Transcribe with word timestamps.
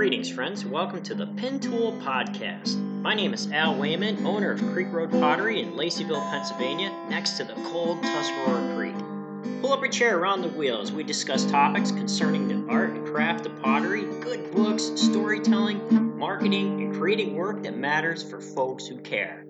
Greetings, 0.00 0.30
friends. 0.30 0.64
Welcome 0.64 1.02
to 1.02 1.14
the 1.14 1.26
Pin 1.26 1.60
Tool 1.60 1.92
Podcast. 2.00 2.78
My 3.02 3.14
name 3.14 3.34
is 3.34 3.52
Al 3.52 3.78
Wayman, 3.78 4.24
owner 4.24 4.50
of 4.50 4.62
Creek 4.72 4.90
Road 4.90 5.10
Pottery 5.10 5.60
in 5.60 5.72
Laceyville, 5.72 6.26
Pennsylvania, 6.30 6.90
next 7.10 7.32
to 7.32 7.44
the 7.44 7.52
cold 7.70 8.02
Tuscarora 8.02 8.74
Creek. 8.74 9.60
Pull 9.60 9.74
up 9.74 9.82
a 9.82 9.90
chair 9.90 10.16
around 10.16 10.40
the 10.40 10.48
wheel 10.48 10.80
as 10.80 10.90
we 10.90 11.04
discuss 11.04 11.44
topics 11.44 11.90
concerning 11.90 12.48
the 12.48 12.72
art 12.72 12.92
and 12.92 13.06
craft 13.06 13.44
of 13.44 13.60
pottery, 13.60 14.04
good 14.22 14.50
books, 14.52 14.84
storytelling, 14.94 16.16
marketing, 16.16 16.80
and 16.80 16.96
creating 16.96 17.36
work 17.36 17.62
that 17.62 17.76
matters 17.76 18.22
for 18.22 18.40
folks 18.40 18.86
who 18.86 18.96
care. 19.02 19.44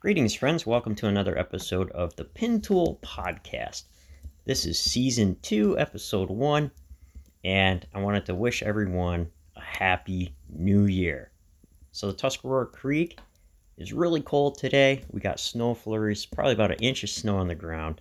Greetings, 0.00 0.34
friends. 0.34 0.66
Welcome 0.66 0.96
to 0.96 1.06
another 1.06 1.38
episode 1.38 1.92
of 1.92 2.16
the 2.16 2.24
Pin 2.24 2.60
Tool 2.60 2.98
Podcast. 3.04 3.84
This 4.44 4.66
is 4.66 4.76
season 4.76 5.36
two, 5.40 5.78
episode 5.78 6.30
one, 6.30 6.72
and 7.44 7.86
I 7.94 8.00
wanted 8.00 8.26
to 8.26 8.34
wish 8.34 8.64
everyone 8.64 9.30
happy 9.68 10.34
new 10.48 10.86
year. 10.86 11.30
So, 11.92 12.08
the 12.08 12.16
Tuscarora 12.16 12.66
Creek 12.66 13.18
is 13.76 13.92
really 13.92 14.20
cold 14.20 14.58
today. 14.58 15.02
We 15.10 15.20
got 15.20 15.38
snow 15.38 15.74
flurries, 15.74 16.26
probably 16.26 16.54
about 16.54 16.72
an 16.72 16.78
inch 16.78 17.02
of 17.04 17.10
snow 17.10 17.36
on 17.36 17.48
the 17.48 17.54
ground. 17.54 18.00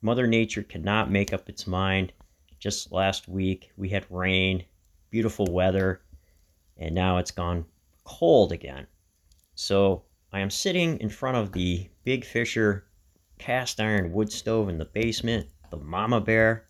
Mother 0.00 0.26
Nature 0.26 0.62
cannot 0.62 1.10
make 1.10 1.32
up 1.32 1.48
its 1.48 1.66
mind. 1.66 2.12
Just 2.58 2.92
last 2.92 3.28
week, 3.28 3.70
we 3.76 3.88
had 3.88 4.06
rain, 4.10 4.64
beautiful 5.10 5.46
weather, 5.46 6.00
and 6.76 6.94
now 6.94 7.18
it's 7.18 7.30
gone 7.30 7.64
cold 8.04 8.52
again. 8.52 8.86
So, 9.54 10.02
I 10.32 10.40
am 10.40 10.50
sitting 10.50 10.98
in 11.00 11.08
front 11.10 11.36
of 11.36 11.52
the 11.52 11.88
Big 12.04 12.24
Fisher 12.24 12.86
cast 13.38 13.80
iron 13.80 14.12
wood 14.12 14.32
stove 14.32 14.68
in 14.68 14.78
the 14.78 14.84
basement, 14.84 15.48
the 15.70 15.76
Mama 15.76 16.20
Bear, 16.20 16.66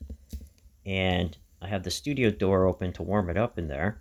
and 0.85 1.37
I 1.63 1.69
have 1.69 1.85
the 1.85 1.91
studio 1.91 2.31
door 2.31 2.67
open 2.67 2.93
to 2.95 3.05
warm 3.05 3.31
it 3.31 3.37
up 3.37 3.57
in 3.57 3.69
there. 3.69 4.01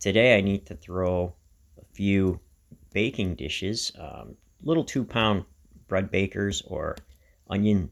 Today 0.00 0.36
I 0.36 0.40
need 0.40 0.66
to 0.66 0.74
throw 0.74 1.32
a 1.80 1.84
few 1.92 2.40
baking 2.92 3.36
dishes, 3.36 3.92
um, 3.98 4.36
little 4.62 4.84
two 4.84 5.04
pound 5.04 5.44
bread 5.86 6.10
bakers 6.10 6.62
or 6.66 6.96
onion 7.48 7.88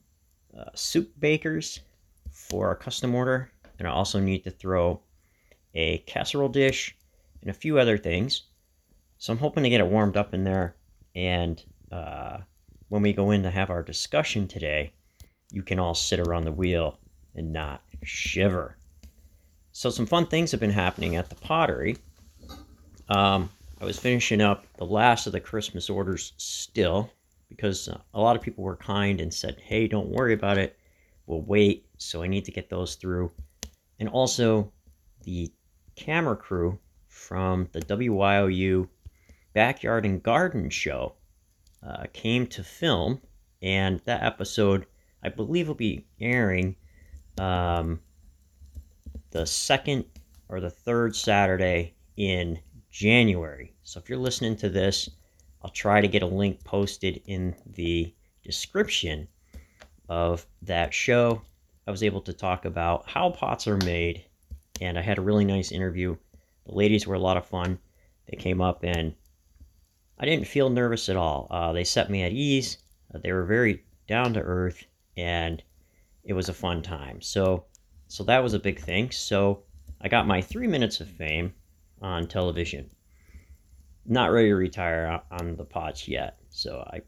uh, 0.59 0.71
soup 0.75 1.13
bakers 1.21 1.81
for 2.33 2.73
a 2.73 2.77
custom 2.77 3.15
order. 3.15 3.53
And 3.79 3.87
I 3.87 3.93
also 3.93 4.19
need 4.19 4.43
to 4.43 4.51
throw 4.51 5.01
a 5.75 5.99
casserole 5.99 6.49
dish 6.49 6.97
and 7.43 7.51
a 7.51 7.55
few 7.55 7.79
other 7.79 7.97
things. 7.97 8.43
So 9.19 9.33
I'm 9.33 9.39
hoping 9.39 9.63
to 9.63 9.71
get 9.71 9.81
it 9.81 9.87
warmed 9.87 10.17
up 10.17 10.35
in 10.35 10.43
there. 10.43 10.75
And 11.15 11.63
uh, 11.93 12.39
when 12.89 13.03
we 13.03 13.13
go 13.13 13.31
in 13.31 13.45
to 13.45 13.51
have 13.51 13.71
our 13.71 13.85
discussion 13.85 14.49
today, 14.49 14.95
you 15.53 15.63
can 15.63 15.79
all 15.79 15.95
sit 15.95 16.19
around 16.19 16.45
the 16.45 16.53
wheel 16.53 16.99
and 17.35 17.53
not 17.53 17.83
shiver. 18.03 18.77
So, 19.73 19.91
some 19.91 20.07
fun 20.07 20.27
things 20.27 20.51
have 20.51 20.61
been 20.61 20.71
happening 20.71 21.17
at 21.17 21.29
the 21.29 21.35
pottery. 21.37 21.97
Um, 23.09 23.51
I 23.81 23.85
was 23.85 23.99
finishing 23.99 24.41
up 24.41 24.67
the 24.77 24.85
last 24.85 25.27
of 25.27 25.33
the 25.33 25.41
Christmas 25.41 25.89
orders 25.89 26.33
still 26.37 27.11
because 27.49 27.89
uh, 27.89 27.99
a 28.15 28.21
lot 28.21 28.37
of 28.37 28.43
people 28.43 28.65
were 28.65 28.77
kind 28.77 29.21
and 29.21 29.33
said, 29.33 29.59
hey, 29.61 29.89
don't 29.89 30.09
worry 30.09 30.35
about 30.35 30.59
it. 30.59 30.79
We'll 31.27 31.43
wait. 31.43 31.87
So, 31.99 32.23
I 32.23 32.27
need 32.27 32.45
to 32.45 32.53
get 32.53 32.69
those 32.69 32.97
through. 32.97 33.31
And 33.99 34.09
also, 34.09 34.73
the 35.25 35.51
camera 35.97 36.37
crew 36.37 36.79
from 37.09 37.69
the 37.73 37.81
WYOU 37.81 38.89
Backyard 39.55 40.05
and 40.05 40.23
Garden 40.23 40.71
Show 40.71 41.15
uh, 41.83 42.05
came 42.13 42.47
to 42.49 42.65
film, 42.65 43.21
and 43.61 44.01
that 44.05 44.23
episode, 44.23 44.87
I 45.23 45.29
believe, 45.29 45.69
will 45.69 45.75
be 45.75 46.07
airing 46.21 46.77
um, 47.39 48.01
the 49.31 49.47
second 49.47 50.05
or 50.49 50.61
the 50.61 50.71
third 50.71 51.17
Saturday 51.17 51.95
in 52.17 52.59
January. 52.91 53.73
So 53.83 53.99
if 53.99 54.09
you're 54.09 54.19
listening 54.19 54.57
to 54.57 54.69
this, 54.69 55.09
I'll 55.63 55.71
try 55.71 56.01
to 56.01 56.09
get 56.09 56.23
a 56.23 56.27
link 56.27 56.63
posted 56.65 57.23
in 57.27 57.55
the 57.67 58.13
description 58.45 59.29
of 60.09 60.47
that 60.63 60.93
show. 60.93 61.43
I 61.87 61.91
was 61.91 62.03
able 62.03 62.21
to 62.23 62.33
talk 62.33 62.65
about 62.65 63.09
how 63.09 63.31
pots 63.31 63.67
are 63.67 63.79
made, 63.79 64.25
and 64.81 64.99
I 64.99 65.03
had 65.03 65.19
a 65.19 65.23
really 65.23 65.45
nice 65.45 65.73
interview. 65.73 66.17
The 66.67 66.75
ladies 66.75 67.07
were 67.07 67.15
a 67.15 67.21
lot 67.21 67.37
of 67.37 67.47
fun. 67.47 67.79
They 68.29 68.37
came 68.37 68.61
up 68.61 68.85
and 68.85 69.15
I 70.19 70.27
didn't 70.27 70.47
feel 70.47 70.71
nervous 70.71 71.09
at 71.09 71.17
all. 71.17 71.49
Uh, 71.51 71.73
they 71.73 71.85
set 71.85 72.11
me 72.11 72.23
at 72.23 72.33
ease. 72.33 72.79
Uh, 73.13 73.19
they 73.19 73.33
were 73.33 73.45
very 73.45 73.85
down 74.07 74.35
to 74.35 74.41
earth, 74.41 74.85
and 75.17 75.63
it 76.25 76.33
was 76.33 76.49
a 76.49 76.55
fun 76.55 76.83
time. 76.83 77.21
So, 77.21 77.65
so 78.09 78.25
that 78.25 78.43
was 78.43 78.55
a 78.55 78.59
big 78.59 78.81
thing. 78.81 79.11
So 79.11 79.63
I 80.01 80.09
got 80.09 80.27
my 80.27 80.41
three 80.41 80.67
minutes 80.67 81.01
of 81.01 81.09
fame 81.09 81.53
on 82.01 82.27
television. 82.27 82.91
Not 84.05 84.33
ready 84.33 84.49
to 84.49 84.55
retire 84.57 85.21
on 85.31 85.57
the 85.57 85.65
pots 85.65 86.09
yet. 86.09 86.39
So 86.51 86.87
I, 86.93 87.01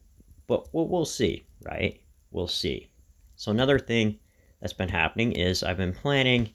but 0.46 0.72
we'll, 0.72 0.88
we'll 0.88 1.04
see, 1.04 1.46
right? 1.62 2.00
We'll 2.30 2.48
see. 2.48 2.90
So 3.36 3.50
another 3.50 3.78
thing 3.78 4.18
that's 4.60 4.72
been 4.72 4.88
happening 4.88 5.32
is 5.32 5.62
I've 5.62 5.76
been 5.76 5.94
planning 5.94 6.50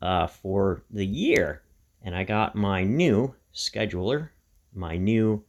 uh, 0.00 0.26
for 0.26 0.82
the 0.90 1.04
year, 1.04 1.62
and 2.02 2.14
I 2.14 2.24
got 2.24 2.54
my 2.54 2.84
new 2.84 3.34
scheduler, 3.54 4.30
my 4.72 4.96
new 4.96 5.44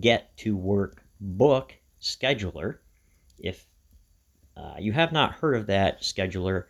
Get 0.00 0.36
to 0.38 0.56
Work 0.56 1.02
book 1.20 1.74
scheduler. 2.00 2.78
If 3.38 3.66
uh, 4.60 4.74
you 4.78 4.92
have 4.92 5.12
not 5.12 5.32
heard 5.32 5.56
of 5.56 5.66
that 5.66 6.02
scheduler, 6.02 6.64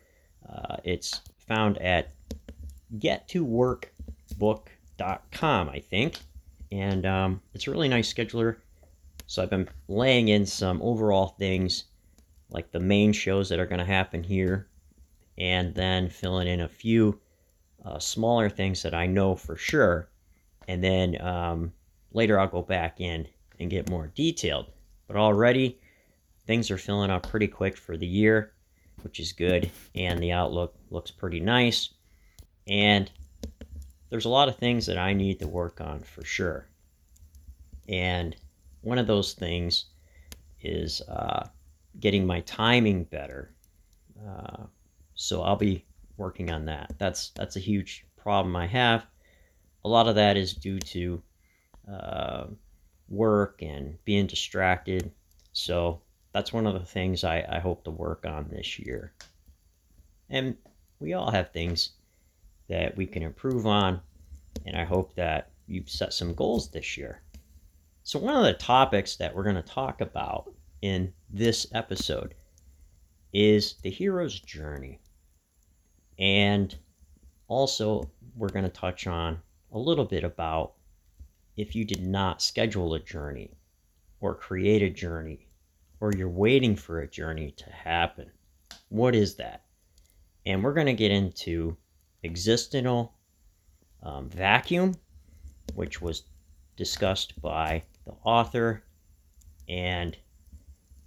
uh, 0.49 0.77
it's 0.85 1.21
found 1.39 1.77
at 1.79 2.13
gettoworkbook.com, 2.99 5.69
I 5.69 5.81
think. 5.81 6.21
And 6.71 7.05
um, 7.05 7.43
it's 7.53 7.67
a 7.67 7.71
really 7.71 7.89
nice 7.89 8.13
scheduler. 8.13 8.57
So 9.27 9.43
I've 9.43 9.51
been 9.51 9.69
laying 9.89 10.29
in 10.29 10.47
some 10.47 10.81
overall 10.83 11.35
things 11.39 11.85
like 12.51 12.71
the 12.71 12.81
main 12.81 13.13
shows 13.13 13.49
that 13.49 13.59
are 13.59 13.67
going 13.67 13.81
to 13.81 13.85
happen 13.85 14.23
here, 14.23 14.69
and 15.39 15.75
then 15.75 16.09
filling 16.09 16.49
in 16.49 16.61
a 16.61 16.69
few 16.69 17.21
uh, 17.85 17.99
smaller 17.99 18.49
things 18.49 18.83
that 18.83 18.95
I 18.95 19.07
know 19.07 19.35
for 19.35 19.57
sure. 19.57 20.09
And 20.69 20.83
then 20.83 21.21
um, 21.21 21.73
later 22.13 22.39
I'll 22.39 22.49
go 22.49 22.63
back 22.63 23.01
in 23.01 23.27
and 23.59 23.71
get 23.71 23.91
more 23.91 24.11
detailed. 24.15 24.67
But 25.07 25.17
already 25.17 25.81
things 26.51 26.69
are 26.69 26.79
filling 26.79 27.13
up 27.13 27.31
pretty 27.31 27.47
quick 27.47 27.77
for 27.77 27.97
the 27.97 28.05
year, 28.05 28.51
which 29.03 29.21
is 29.21 29.33
good, 29.33 29.71
and 29.95 30.21
the 30.21 30.33
outlook 30.33 30.75
looks 30.91 31.13
pretty 31.13 31.39
nice. 31.39 31.91
And 32.67 33.09
there's 34.09 34.25
a 34.25 34.31
lot 34.31 34.49
of 34.49 34.57
things 34.57 34.85
that 34.87 34.99
I 34.99 35.13
need 35.13 35.39
to 35.39 35.47
work 35.47 35.81
on 35.81 36.01
for 36.01 36.25
sure. 36.25 36.67
And 37.89 38.35
one 38.81 38.99
of 38.99 39.07
those 39.07 39.33
things 39.33 39.85
is 40.61 41.01
uh, 41.03 41.47
getting 42.01 42.27
my 42.27 42.41
timing 42.41 43.05
better. 43.05 43.55
Uh, 44.21 44.65
so 45.15 45.43
I'll 45.43 45.55
be 45.55 45.85
working 46.17 46.51
on 46.51 46.65
that. 46.65 46.95
That's 46.99 47.31
that's 47.37 47.55
a 47.55 47.61
huge 47.61 48.05
problem 48.17 48.57
I 48.57 48.67
have. 48.67 49.07
A 49.85 49.89
lot 49.89 50.09
of 50.09 50.17
that 50.17 50.37
is 50.37 50.53
due 50.53 50.81
to 50.81 51.23
uh, 51.89 52.45
work 53.09 53.63
and 53.63 54.05
being 54.05 54.27
distracted. 54.27 55.13
So 55.53 56.01
that's 56.33 56.53
one 56.53 56.67
of 56.67 56.75
the 56.75 56.87
things 56.87 57.25
I, 57.25 57.45
I 57.49 57.59
hope 57.59 57.85
to 57.85 57.91
work 57.91 58.25
on 58.27 58.49
this 58.49 58.79
year. 58.79 59.13
And 60.29 60.57
we 61.01 61.13
all 61.13 61.31
have 61.31 61.51
things 61.51 61.91
that 62.69 62.97
we 62.97 63.07
can 63.07 63.23
improve 63.23 63.67
on, 63.67 64.01
and 64.65 64.77
I 64.77 64.85
hope 64.85 65.15
that 65.17 65.51
you've 65.67 65.91
set 65.91 66.13
some 66.13 66.35
goals 66.35 66.69
this 66.69 66.97
year. 66.97 67.23
So, 68.05 68.19
one 68.19 68.37
of 68.37 68.45
the 68.45 68.55
topics 68.55 69.17
that 69.17 69.35
we're 69.35 69.43
going 69.43 69.57
to 69.57 69.63
talk 69.63 70.01
about 70.01 70.53
in 70.83 71.13
this 71.29 71.67
episode 71.73 72.35
is 73.33 73.75
the 73.83 73.91
hero's 73.91 74.39
journey. 74.41 75.01
And 76.19 76.77
also, 77.49 78.11
we're 78.37 78.49
going 78.49 78.65
to 78.65 78.71
touch 78.71 79.07
on 79.07 79.41
a 79.73 79.79
little 79.79 80.05
bit 80.05 80.25
about 80.25 80.75
if 81.57 81.75
you 81.75 81.85
did 81.85 82.07
not 82.07 82.41
schedule 82.43 82.95
a 82.95 83.01
journey 83.01 83.51
or 84.21 84.35
create 84.35 84.83
a 84.83 84.91
journey 84.91 85.50
or 86.01 86.13
you're 86.17 86.29
waiting 86.29 86.75
for 86.75 87.01
a 87.01 87.09
journey 87.09 87.53
to 87.53 87.71
happen. 87.71 88.31
What 88.89 89.15
is 89.15 89.37
that? 89.37 89.65
And 90.47 90.65
we're 90.65 90.75
going 90.75 90.87
to 90.87 90.95
get 90.95 91.11
into 91.11 91.77
existential 92.25 93.15
um, 94.03 94.29
vacuum, 94.31 94.95
which 95.75 96.01
was 96.01 96.25
discussed 96.77 97.41
by 97.41 97.83
the 98.07 98.15
author 98.25 98.83
and 99.69 100.17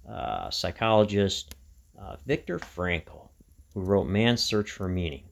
uh, 0.08 0.50
psychologist 0.50 1.54
uh, 2.00 2.16
Viktor 2.26 2.58
Frankl, 2.58 3.28
who 3.72 3.80
wrote 3.80 4.06
Man's 4.06 4.42
Search 4.42 4.70
for 4.70 4.88
Meaning. 4.88 5.24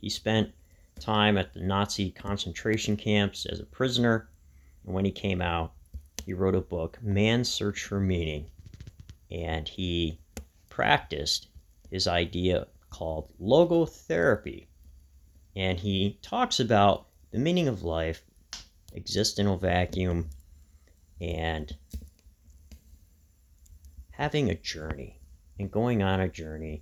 He 0.00 0.08
spent 0.08 0.52
time 0.98 1.36
at 1.36 1.52
the 1.52 1.60
Nazi 1.60 2.10
concentration 2.10 2.96
camps 2.96 3.46
as 3.46 3.60
a 3.60 3.66
prisoner, 3.66 4.28
and 4.84 4.94
when 4.94 5.04
he 5.04 5.12
came 5.12 5.42
out, 5.42 5.72
he 6.24 6.32
wrote 6.32 6.54
a 6.54 6.60
book, 6.60 6.98
Man's 7.02 7.50
Search 7.50 7.84
for 7.84 8.00
Meaning, 8.00 8.50
and 9.32 9.66
he 9.66 10.20
practiced 10.68 11.48
his 11.90 12.06
idea 12.06 12.66
called 12.90 13.32
logotherapy. 13.40 14.66
and 15.56 15.80
he 15.80 16.18
talks 16.22 16.60
about 16.60 17.06
the 17.30 17.38
meaning 17.38 17.68
of 17.68 17.82
life, 17.82 18.22
existential 18.94 19.56
vacuum, 19.56 20.28
and 21.20 21.76
having 24.10 24.50
a 24.50 24.54
journey 24.54 25.18
and 25.58 25.70
going 25.70 26.02
on 26.02 26.20
a 26.20 26.28
journey 26.28 26.80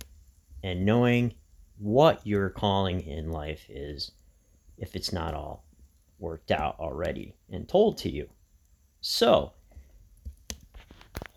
and 0.63 0.85
knowing 0.85 1.33
what 1.77 2.25
your 2.25 2.49
calling 2.49 3.01
in 3.01 3.31
life 3.31 3.65
is 3.69 4.11
if 4.77 4.95
it's 4.95 5.11
not 5.11 5.33
all 5.33 5.65
worked 6.19 6.51
out 6.51 6.79
already 6.79 7.33
and 7.49 7.67
told 7.67 7.97
to 7.97 8.09
you. 8.09 8.29
So, 9.01 9.53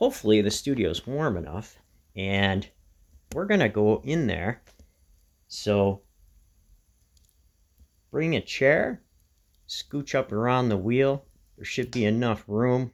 hopefully, 0.05 0.43
the 0.43 0.51
studio 0.51 0.91
is 0.91 1.07
warm 1.07 1.35
enough 1.35 1.79
and 2.15 2.69
we're 3.33 3.47
to 3.59 3.71
go 3.71 4.03
in 4.05 4.27
there. 4.27 4.63
So, 5.49 6.03
bring 8.11 8.37
a 8.37 8.43
chair, 8.43 9.01
scooch 9.67 10.15
up 10.15 10.31
around 10.31 10.69
the 10.69 10.77
wheel. 10.77 11.25
There 11.57 11.65
should 11.65 11.91
be 11.91 12.05
enough 12.05 12.45
room. 12.47 12.93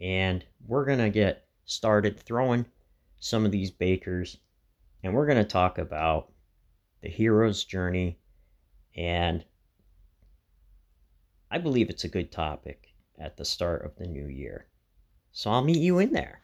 And 0.00 0.42
we're 0.66 0.86
to 1.00 1.10
get 1.10 1.44
started 1.66 2.18
throwing 2.18 2.64
some 3.18 3.44
of 3.44 3.52
these 3.52 3.70
bakers. 3.70 4.38
And 5.02 5.12
we're 5.12 5.26
to 5.36 5.44
talk 5.44 5.76
about 5.76 6.32
the 7.02 7.10
hero's 7.10 7.64
journey. 7.64 8.18
And 8.96 9.44
I 11.50 11.58
believe 11.58 11.90
it's 11.90 12.04
a 12.04 12.08
good 12.08 12.32
topic 12.32 12.94
at 13.18 13.36
the 13.36 13.44
start 13.44 13.84
of 13.84 13.94
the 13.96 14.06
new 14.06 14.26
year. 14.26 14.69
So 15.32 15.50
I'll 15.50 15.62
meet 15.62 15.78
you 15.78 15.98
in 15.98 16.12
there. 16.12 16.40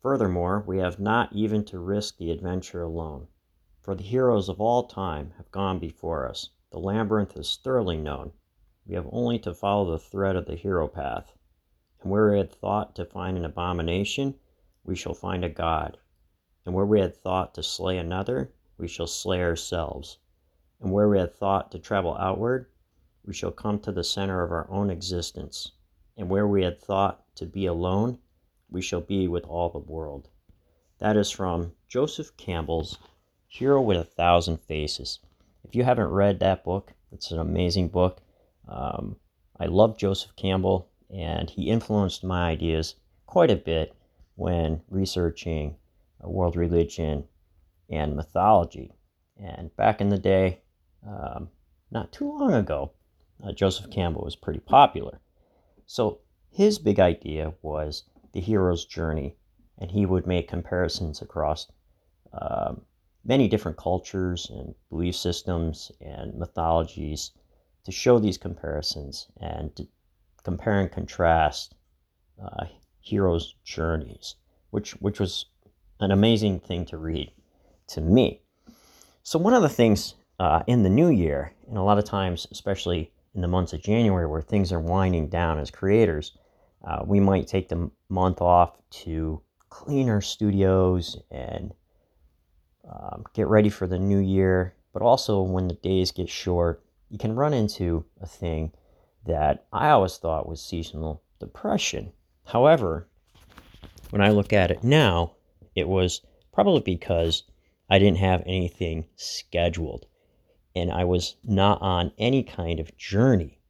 Furthermore, 0.00 0.62
we 0.66 0.78
have 0.78 1.00
not 1.00 1.32
even 1.32 1.64
to 1.64 1.78
risk 1.78 2.18
the 2.18 2.30
adventure 2.30 2.82
alone, 2.82 3.28
for 3.80 3.94
the 3.94 4.02
heroes 4.02 4.50
of 4.50 4.60
all 4.60 4.86
time 4.86 5.32
have 5.38 5.50
gone 5.50 5.78
before 5.78 6.28
us. 6.28 6.50
The 6.70 6.78
labyrinth 6.78 7.36
is 7.38 7.56
thoroughly 7.56 7.96
known. 7.96 8.32
We 8.86 8.94
have 8.96 9.08
only 9.10 9.38
to 9.38 9.54
follow 9.54 9.90
the 9.90 9.98
thread 9.98 10.36
of 10.36 10.44
the 10.44 10.56
hero 10.56 10.88
path, 10.88 11.32
and 12.02 12.10
where 12.10 12.30
we 12.30 12.36
had 12.36 12.52
thought 12.52 12.94
to 12.96 13.06
find 13.06 13.38
an 13.38 13.46
abomination, 13.46 14.34
we 14.84 14.94
shall 14.94 15.14
find 15.14 15.42
a 15.42 15.48
god, 15.48 15.96
and 16.66 16.74
where 16.74 16.84
we 16.84 17.00
had 17.00 17.16
thought 17.16 17.54
to 17.54 17.62
slay 17.62 17.96
another, 17.96 18.52
we 18.78 18.88
shall 18.88 19.06
slay 19.06 19.40
ourselves, 19.42 20.18
and 20.80 20.92
where 20.92 21.08
we 21.08 21.18
had 21.18 21.34
thought 21.34 21.70
to 21.70 21.78
travel 21.78 22.16
outward, 22.16 22.66
we 23.24 23.32
shall 23.32 23.50
come 23.50 23.78
to 23.78 23.92
the 23.92 24.04
center 24.04 24.42
of 24.42 24.50
our 24.50 24.68
own 24.70 24.90
existence, 24.90 25.72
and 26.16 26.28
where 26.28 26.46
we 26.46 26.62
had 26.62 26.80
thought 26.80 27.24
to 27.36 27.46
be 27.46 27.66
alone, 27.66 28.18
we 28.70 28.82
shall 28.82 29.00
be 29.00 29.28
with 29.28 29.44
all 29.44 29.70
the 29.70 29.78
world. 29.78 30.28
That 30.98 31.16
is 31.16 31.30
from 31.30 31.72
Joseph 31.88 32.36
Campbell's 32.36 32.98
Hero 33.46 33.80
with 33.80 33.96
a 33.96 34.04
Thousand 34.04 34.60
Faces. 34.60 35.20
If 35.62 35.74
you 35.74 35.84
haven't 35.84 36.08
read 36.08 36.40
that 36.40 36.64
book, 36.64 36.92
it's 37.12 37.30
an 37.30 37.38
amazing 37.38 37.88
book. 37.88 38.20
Um, 38.66 39.16
I 39.60 39.66
love 39.66 39.96
Joseph 39.96 40.34
Campbell, 40.36 40.88
and 41.10 41.48
he 41.48 41.70
influenced 41.70 42.24
my 42.24 42.50
ideas 42.50 42.96
quite 43.26 43.50
a 43.50 43.56
bit 43.56 43.94
when 44.34 44.82
researching 44.88 45.76
world 46.28 46.56
religion 46.56 47.24
and 47.90 48.16
mythology. 48.16 48.92
And 49.36 49.74
back 49.76 50.00
in 50.00 50.08
the 50.08 50.18
day, 50.18 50.60
um, 51.06 51.48
not 51.90 52.12
too 52.12 52.28
long 52.38 52.54
ago, 52.54 52.92
uh, 53.42 53.52
Joseph 53.52 53.90
Campbell 53.90 54.22
was 54.24 54.36
pretty 54.36 54.60
popular. 54.60 55.20
So 55.86 56.20
his 56.50 56.78
big 56.78 57.00
idea 57.00 57.54
was 57.62 58.04
the 58.32 58.40
hero's 58.40 58.84
journey, 58.84 59.36
and 59.78 59.90
he 59.90 60.06
would 60.06 60.26
make 60.26 60.48
comparisons 60.48 61.20
across 61.20 61.70
um, 62.32 62.82
many 63.24 63.48
different 63.48 63.76
cultures 63.76 64.48
and 64.50 64.74
belief 64.88 65.16
systems 65.16 65.90
and 66.00 66.34
mythologies 66.38 67.32
to 67.84 67.92
show 67.92 68.18
these 68.18 68.38
comparisons 68.38 69.28
and 69.40 69.74
to 69.76 69.86
compare 70.42 70.80
and 70.80 70.90
contrast 70.90 71.74
uh, 72.42 72.64
heroes' 73.00 73.54
journeys, 73.64 74.36
which 74.70 74.92
which 75.00 75.20
was 75.20 75.46
an 76.00 76.10
amazing 76.10 76.60
thing 76.60 76.84
to 76.86 76.98
read 76.98 77.30
to 77.88 78.00
me. 78.00 78.40
So 79.22 79.38
one 79.38 79.54
of 79.54 79.62
the 79.62 79.68
things 79.68 80.14
uh, 80.38 80.62
in 80.66 80.82
the 80.82 80.90
new 80.90 81.08
year, 81.08 81.52
and 81.68 81.78
a 81.78 81.82
lot 81.82 81.98
of 81.98 82.04
times, 82.04 82.46
especially 82.50 83.10
in 83.34 83.40
the 83.40 83.48
months 83.48 83.72
of 83.72 83.82
January, 83.82 84.26
where 84.26 84.42
things 84.42 84.72
are 84.72 84.80
winding 84.80 85.28
down 85.28 85.58
as 85.58 85.70
creators, 85.70 86.32
uh, 86.84 87.02
we 87.06 87.20
might 87.20 87.46
take 87.46 87.68
the 87.68 87.90
month 88.08 88.40
off 88.40 88.76
to 88.90 89.40
clean 89.70 90.08
our 90.08 90.20
studios 90.20 91.16
and 91.30 91.72
um, 92.88 93.24
get 93.32 93.46
ready 93.46 93.70
for 93.70 93.86
the 93.86 93.98
new 93.98 94.18
year. 94.18 94.74
But 94.92 95.02
also, 95.02 95.42
when 95.42 95.68
the 95.68 95.74
days 95.74 96.12
get 96.12 96.28
short, 96.28 96.84
you 97.10 97.18
can 97.18 97.34
run 97.34 97.54
into 97.54 98.04
a 98.20 98.26
thing 98.26 98.72
that 99.26 99.66
I 99.72 99.90
always 99.90 100.16
thought 100.16 100.48
was 100.48 100.62
seasonal 100.62 101.22
depression. 101.40 102.12
However, 102.44 103.08
when 104.10 104.20
I 104.20 104.28
look 104.28 104.52
at 104.52 104.70
it 104.70 104.84
now, 104.84 105.32
it 105.74 105.88
was 105.88 106.20
probably 106.52 106.80
because 106.80 107.42
I 107.88 107.98
didn't 107.98 108.18
have 108.18 108.42
anything 108.46 109.06
scheduled 109.16 110.06
and 110.76 110.90
I 110.90 111.04
was 111.04 111.36
not 111.44 111.80
on 111.82 112.12
any 112.18 112.42
kind 112.42 112.80
of 112.80 112.96
journey. 112.96 113.60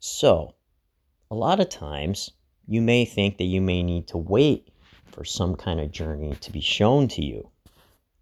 So, 0.00 0.54
a 1.30 1.34
lot 1.34 1.60
of 1.60 1.68
times 1.68 2.32
you 2.66 2.80
may 2.82 3.04
think 3.04 3.38
that 3.38 3.44
you 3.44 3.60
may 3.60 3.82
need 3.82 4.08
to 4.08 4.18
wait 4.18 4.70
for 5.06 5.24
some 5.24 5.54
kind 5.54 5.80
of 5.80 5.92
journey 5.92 6.34
to 6.40 6.52
be 6.52 6.60
shown 6.60 7.08
to 7.08 7.24
you. 7.24 7.50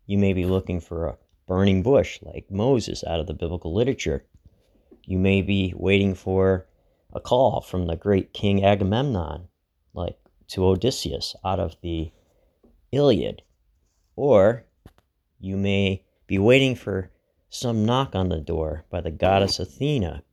You 0.07 0.19
may 0.19 0.33
be 0.33 0.45
looking 0.45 0.81
for 0.81 1.07
a 1.07 1.19
burning 1.47 1.83
bush 1.83 2.21
like 2.23 2.51
Moses 2.51 3.03
out 3.05 3.21
of 3.21 3.27
the 3.27 3.35
biblical 3.35 3.75
literature. 3.75 4.25
You 5.05 5.19
may 5.19 5.43
be 5.43 5.73
waiting 5.77 6.15
for 6.15 6.67
a 7.13 7.21
call 7.21 7.61
from 7.61 7.87
the 7.87 7.97
great 7.97 8.33
king 8.33 8.65
Agamemnon, 8.65 9.49
like 9.95 10.19
to 10.49 10.67
Odysseus 10.67 11.35
out 11.45 11.61
of 11.61 11.77
the 11.83 12.13
Iliad. 12.93 13.43
Or 14.17 14.65
you 15.39 15.57
may 15.57 16.05
be 16.27 16.39
waiting 16.39 16.75
for 16.75 17.11
some 17.51 17.85
knock 17.85 18.15
on 18.15 18.31
the 18.31 18.41
door 18.41 18.85
by 18.91 19.01
the 19.01 19.11
goddess 19.11 19.61
Athena 19.61 20.25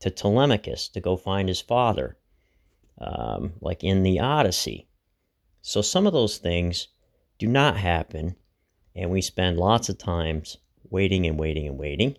to 0.00 0.10
Telemachus 0.10 0.88
to 0.88 1.00
go 1.00 1.16
find 1.16 1.48
his 1.48 1.60
father, 1.60 2.18
um, 3.00 3.54
like 3.60 3.82
in 3.82 4.02
the 4.02 4.20
Odyssey. 4.20 4.88
So 5.62 5.82
some 5.82 6.06
of 6.06 6.12
those 6.12 6.38
things 6.38 6.88
do 7.38 7.46
not 7.46 7.76
happen, 7.76 8.36
and 8.94 9.10
we 9.10 9.22
spend 9.22 9.56
lots 9.56 9.88
of 9.88 9.98
times 9.98 10.58
waiting 10.90 11.26
and 11.26 11.38
waiting 11.38 11.66
and 11.66 11.78
waiting. 11.78 12.16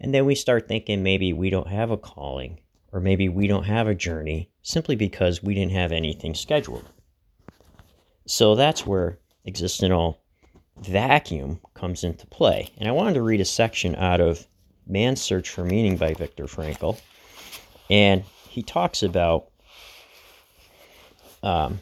And 0.00 0.14
then 0.14 0.24
we 0.24 0.34
start 0.34 0.68
thinking 0.68 1.02
maybe 1.02 1.32
we 1.32 1.50
don't 1.50 1.68
have 1.68 1.90
a 1.90 1.96
calling, 1.96 2.60
or 2.92 3.00
maybe 3.00 3.28
we 3.28 3.46
don't 3.46 3.64
have 3.64 3.86
a 3.86 3.94
journey 3.94 4.50
simply 4.62 4.96
because 4.96 5.42
we 5.42 5.54
didn't 5.54 5.72
have 5.72 5.92
anything 5.92 6.34
scheduled. 6.34 6.88
So 8.26 8.54
that's 8.54 8.86
where 8.86 9.18
existential 9.46 10.21
vacuum 10.80 11.60
comes 11.74 12.04
into 12.04 12.26
play. 12.26 12.70
And 12.78 12.88
I 12.88 12.92
wanted 12.92 13.14
to 13.14 13.22
read 13.22 13.40
a 13.40 13.44
section 13.44 13.94
out 13.96 14.20
of 14.20 14.46
Man's 14.86 15.20
Search 15.20 15.48
for 15.48 15.64
Meaning 15.64 15.96
by 15.96 16.14
Viktor 16.14 16.44
Frankl. 16.44 17.00
And 17.90 18.24
he 18.48 18.62
talks 18.62 19.02
about 19.02 19.48
um, 21.42 21.80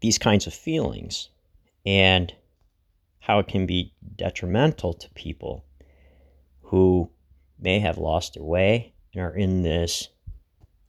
these 0.00 0.18
kinds 0.18 0.46
of 0.46 0.54
feelings 0.54 1.28
and 1.84 2.32
how 3.20 3.38
it 3.38 3.48
can 3.48 3.66
be 3.66 3.92
detrimental 4.16 4.94
to 4.94 5.08
people 5.10 5.64
who 6.62 7.10
may 7.58 7.78
have 7.78 7.98
lost 7.98 8.34
their 8.34 8.42
way 8.42 8.92
and 9.14 9.22
are 9.22 9.34
in 9.34 9.62
this 9.62 10.08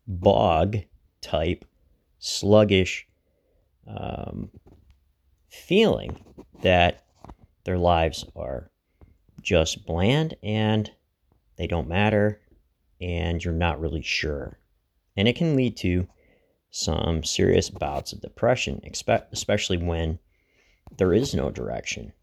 bog 0.07 0.77
type, 1.21 1.65
sluggish 2.19 3.07
um, 3.87 4.49
feeling 5.51 6.23
that 6.61 7.03
their 7.65 7.77
lives 7.77 8.25
are 8.35 8.71
just 9.41 9.85
bland 9.85 10.35
and 10.41 10.89
they 11.57 11.67
don't 11.67 11.87
matter 11.87 12.39
and 13.01 13.43
you're 13.43 13.53
not 13.53 13.79
really 13.79 14.01
sure. 14.01 14.57
And 15.17 15.27
it 15.27 15.35
can 15.35 15.55
lead 15.55 15.75
to 15.77 16.07
some 16.69 17.23
serious 17.23 17.69
bouts 17.69 18.13
of 18.13 18.21
depression, 18.21 18.81
especially 19.31 19.77
when 19.77 20.19
there 20.97 21.13
is 21.13 21.35
no 21.35 21.51
direction. 21.51 22.13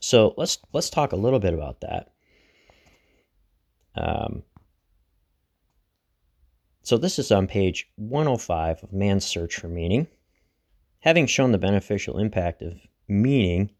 So 0.00 0.34
let's 0.36 0.58
let's 0.72 0.90
talk 0.90 1.12
a 1.12 1.16
little 1.16 1.40
bit 1.40 1.54
about 1.54 1.80
that. 1.80 2.10
Um, 3.94 4.42
so 6.82 6.98
this 6.98 7.18
is 7.18 7.32
on 7.32 7.46
page 7.46 7.88
105 7.96 8.82
of 8.82 8.92
Man's 8.92 9.24
Search 9.24 9.56
for 9.56 9.68
Meaning. 9.68 10.06
Having 11.00 11.26
shown 11.26 11.52
the 11.52 11.58
beneficial 11.58 12.18
impact 12.18 12.62
of 12.62 12.80
meaning 13.06 13.70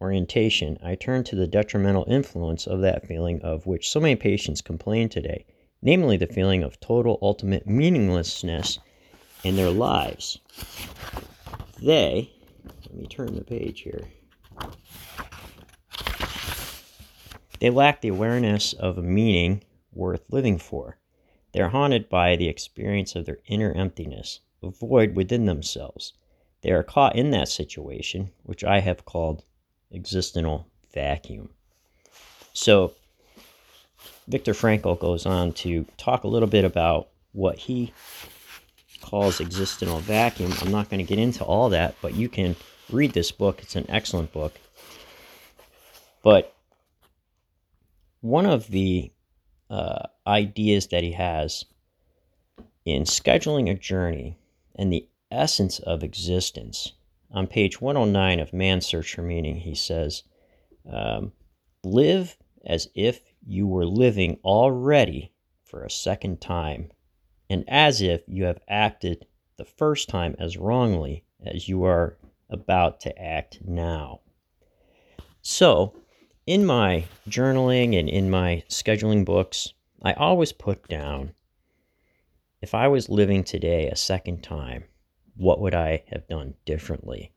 orientation, 0.00 0.78
I 0.82 0.94
turn 0.94 1.24
to 1.24 1.36
the 1.36 1.46
detrimental 1.46 2.04
influence 2.08 2.66
of 2.66 2.80
that 2.80 3.06
feeling 3.06 3.40
of 3.42 3.66
which 3.66 3.90
so 3.90 4.00
many 4.00 4.16
patients 4.16 4.60
complain 4.60 5.08
today 5.08 5.46
namely 5.82 6.16
the 6.16 6.26
feeling 6.26 6.62
of 6.62 6.78
total 6.80 7.18
ultimate 7.20 7.66
meaninglessness 7.66 8.78
in 9.42 9.56
their 9.56 9.70
lives. 9.70 10.38
They, 11.82 12.30
let 12.86 12.94
me 12.94 13.06
turn 13.06 13.34
the 13.34 13.44
page 13.44 13.80
here. 13.80 14.04
They 17.58 17.70
lack 17.70 18.00
the 18.00 18.08
awareness 18.08 18.72
of 18.72 18.98
a 18.98 19.02
meaning 19.02 19.62
worth 19.92 20.30
living 20.30 20.58
for. 20.58 20.98
They're 21.52 21.68
haunted 21.68 22.08
by 22.08 22.36
the 22.36 22.48
experience 22.48 23.14
of 23.14 23.26
their 23.26 23.38
inner 23.46 23.72
emptiness, 23.72 24.40
a 24.62 24.70
void 24.70 25.14
within 25.16 25.46
themselves. 25.46 26.12
They 26.62 26.70
are 26.70 26.82
caught 26.82 27.16
in 27.16 27.30
that 27.30 27.48
situation, 27.48 28.30
which 28.44 28.64
I 28.64 28.80
have 28.80 29.04
called 29.04 29.44
existential 29.92 30.66
vacuum. 30.92 31.50
So, 32.52 32.92
Viktor 34.28 34.52
Frankl 34.52 34.98
goes 34.98 35.26
on 35.26 35.52
to 35.54 35.84
talk 35.96 36.24
a 36.24 36.28
little 36.28 36.48
bit 36.48 36.64
about 36.64 37.08
what 37.32 37.58
he 37.58 37.92
calls 39.00 39.40
existential 39.40 39.98
vacuum. 39.98 40.52
I'm 40.60 40.70
not 40.70 40.88
going 40.88 41.04
to 41.04 41.08
get 41.08 41.18
into 41.18 41.44
all 41.44 41.68
that, 41.70 41.96
but 42.00 42.14
you 42.14 42.28
can 42.28 42.54
read 42.90 43.12
this 43.12 43.32
book. 43.32 43.60
It's 43.62 43.76
an 43.76 43.86
excellent 43.88 44.32
book. 44.32 44.54
But 46.22 46.54
one 48.20 48.46
of 48.46 48.68
the 48.68 49.10
uh, 49.68 50.06
ideas 50.26 50.86
that 50.88 51.02
he 51.02 51.12
has 51.12 51.64
in 52.84 53.02
scheduling 53.02 53.70
a 53.70 53.74
journey 53.74 54.38
and 54.76 54.92
the 54.92 55.06
essence 55.32 55.78
of 55.80 56.02
existence. 56.02 56.92
On 57.30 57.46
page 57.46 57.80
109 57.80 58.40
of 58.40 58.52
Man's 58.52 58.86
Search 58.86 59.14
for 59.14 59.22
Meaning, 59.22 59.56
he 59.56 59.74
says, 59.74 60.22
um, 60.90 61.32
Live 61.84 62.36
as 62.64 62.88
if 62.94 63.20
you 63.44 63.66
were 63.66 63.86
living 63.86 64.38
already 64.44 65.32
for 65.64 65.82
a 65.82 65.90
second 65.90 66.40
time, 66.40 66.92
and 67.48 67.64
as 67.68 68.00
if 68.02 68.22
you 68.26 68.44
have 68.44 68.60
acted 68.68 69.26
the 69.56 69.64
first 69.64 70.08
time 70.08 70.36
as 70.38 70.56
wrongly 70.56 71.24
as 71.44 71.68
you 71.68 71.84
are 71.84 72.18
about 72.50 73.00
to 73.00 73.18
act 73.18 73.60
now. 73.64 74.20
So, 75.40 75.94
in 76.46 76.64
my 76.66 77.04
journaling 77.28 77.98
and 77.98 78.08
in 78.08 78.30
my 78.30 78.62
scheduling 78.68 79.24
books, 79.24 79.72
I 80.02 80.12
always 80.12 80.52
put 80.52 80.86
down 80.88 81.34
if 82.60 82.74
I 82.74 82.86
was 82.86 83.08
living 83.08 83.42
today 83.42 83.88
a 83.88 83.96
second 83.96 84.42
time, 84.42 84.84
what 85.42 85.60
would 85.60 85.74
I 85.74 86.04
have 86.06 86.28
done 86.28 86.54
differently? 86.64 87.32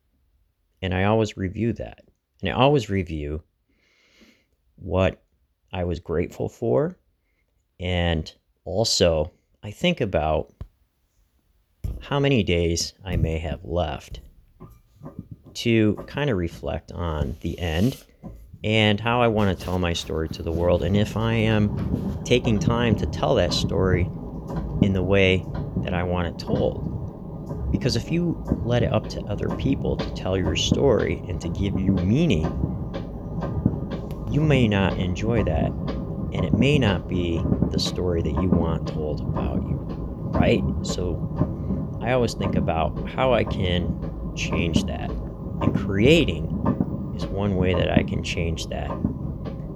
And 0.82 0.94
I 0.94 1.06
always 1.06 1.38
review 1.38 1.74
that. 1.74 2.06
And 2.42 2.52
I 2.52 2.54
always 2.54 2.90
review 2.90 3.42
what 4.76 5.24
I 5.74 5.86
was 5.86 6.00
grateful 6.00 6.48
for. 6.48 6.96
And 7.80 8.32
also, 8.64 9.32
I 9.64 9.72
think 9.72 10.02
about 10.02 10.54
how 12.00 12.20
many 12.20 12.44
days 12.44 12.94
I 13.04 13.16
may 13.16 13.40
have 13.40 13.62
left 13.64 14.20
to 15.56 15.96
kind 16.06 16.30
of 16.30 16.38
reflect 16.38 16.92
on 16.92 17.36
the 17.42 17.58
end 17.58 18.04
and 18.64 19.00
how 19.00 19.22
I 19.22 19.30
want 19.30 19.58
to 19.58 19.66
tell 19.66 19.80
my 19.80 19.94
story 19.94 20.30
to 20.30 20.44
the 20.44 20.52
world. 20.52 20.84
And 20.84 20.96
if 20.96 21.18
I 21.18 21.34
am 21.34 22.22
taking 22.24 22.60
time 22.60 22.96
to 22.98 23.08
tell 23.08 23.34
that 23.36 23.54
story 23.54 24.04
in 24.84 24.94
the 24.94 25.04
way 25.04 25.44
that 25.78 25.96
I 25.96 26.04
want 26.04 26.28
it 26.28 26.38
told. 26.38 26.95
Because 27.72 27.96
if 27.96 28.12
you 28.12 28.42
let 28.64 28.84
it 28.84 28.94
up 28.94 29.08
to 29.10 29.22
other 29.24 29.50
people 29.58 29.98
to 29.98 30.14
tell 30.14 30.38
your 30.38 30.56
story 30.56 31.24
and 31.28 31.42
to 31.42 31.50
give 31.50 31.80
you 31.80 31.94
meaning, 31.94 32.46
you 34.32 34.42
may 34.42 34.68
not 34.68 34.98
enjoy 34.98 35.44
that. 35.44 35.72
And 36.34 36.44
it 36.44 36.54
may 36.54 36.78
not 36.78 37.08
be 37.08 37.42
the 37.72 37.80
story 37.80 38.22
that 38.22 38.42
you 38.42 38.50
want 38.50 38.88
told 38.88 39.22
about 39.22 39.64
you, 39.64 39.78
right? 40.34 40.64
So 40.84 41.98
I 42.02 42.12
always 42.12 42.34
think 42.34 42.56
about 42.56 43.10
how 43.10 43.34
I 43.34 43.44
can 43.44 44.34
change 44.36 44.84
that. 44.86 45.10
And 45.62 45.76
creating 45.76 46.46
is 47.16 47.26
one 47.26 47.56
way 47.56 47.74
that 47.74 47.90
I 47.90 48.04
can 48.04 48.22
change 48.24 48.68
that. 48.68 48.92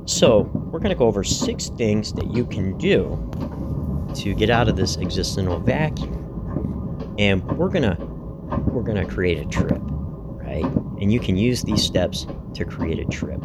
So, 0.05 0.49
we're 0.71 0.79
going 0.79 0.89
to 0.89 0.97
go 0.97 1.05
over 1.05 1.23
six 1.23 1.69
things 1.69 2.13
that 2.13 2.33
you 2.33 2.45
can 2.45 2.77
do 2.77 4.09
to 4.15 4.33
get 4.33 4.49
out 4.49 4.67
of 4.67 4.75
this 4.75 4.97
existential 4.97 5.59
vacuum. 5.59 6.18
And 7.19 7.43
we're 7.57 7.69
to 7.83 7.97
we're 8.67 8.81
to 8.95 9.05
create 9.05 9.37
a 9.37 9.45
trip, 9.45 9.81
right? 9.81 10.63
And 10.63 11.11
you 11.11 11.19
can 11.19 11.35
use 11.35 11.61
these 11.61 11.83
steps 11.83 12.25
to 12.55 12.65
create 12.65 12.97
a 12.97 13.05
trip. 13.05 13.43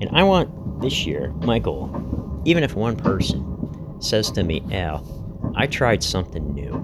And 0.00 0.08
I 0.12 0.22
want 0.22 0.80
this 0.80 1.06
year, 1.06 1.30
my 1.42 1.58
goal, 1.58 2.42
even 2.46 2.64
if 2.64 2.74
one 2.74 2.96
person 2.96 4.00
says 4.00 4.30
to 4.32 4.42
me, 4.42 4.62
Al, 4.72 5.52
I 5.54 5.66
tried 5.66 6.02
something 6.02 6.54
new. 6.54 6.82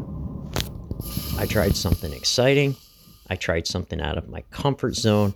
I 1.38 1.46
tried 1.46 1.74
something 1.74 2.12
exciting. 2.12 2.76
I 3.28 3.36
tried 3.36 3.66
something 3.66 4.00
out 4.00 4.18
of 4.18 4.28
my 4.28 4.42
comfort 4.50 4.94
zone. 4.94 5.34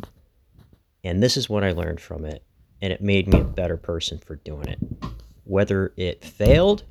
And 1.02 1.22
this 1.22 1.38
is 1.38 1.48
what 1.48 1.64
I 1.64 1.72
learned 1.72 2.00
from 2.00 2.24
it. 2.26 2.42
And 2.82 2.92
it 2.92 3.00
made 3.00 3.28
me 3.28 3.40
a 3.40 3.44
better 3.44 3.78
person 3.78 4.18
for 4.18 4.36
doing 4.36 4.68
it. 4.68 4.78
Whether 5.44 5.94
it 5.96 6.22
failed 6.22 6.84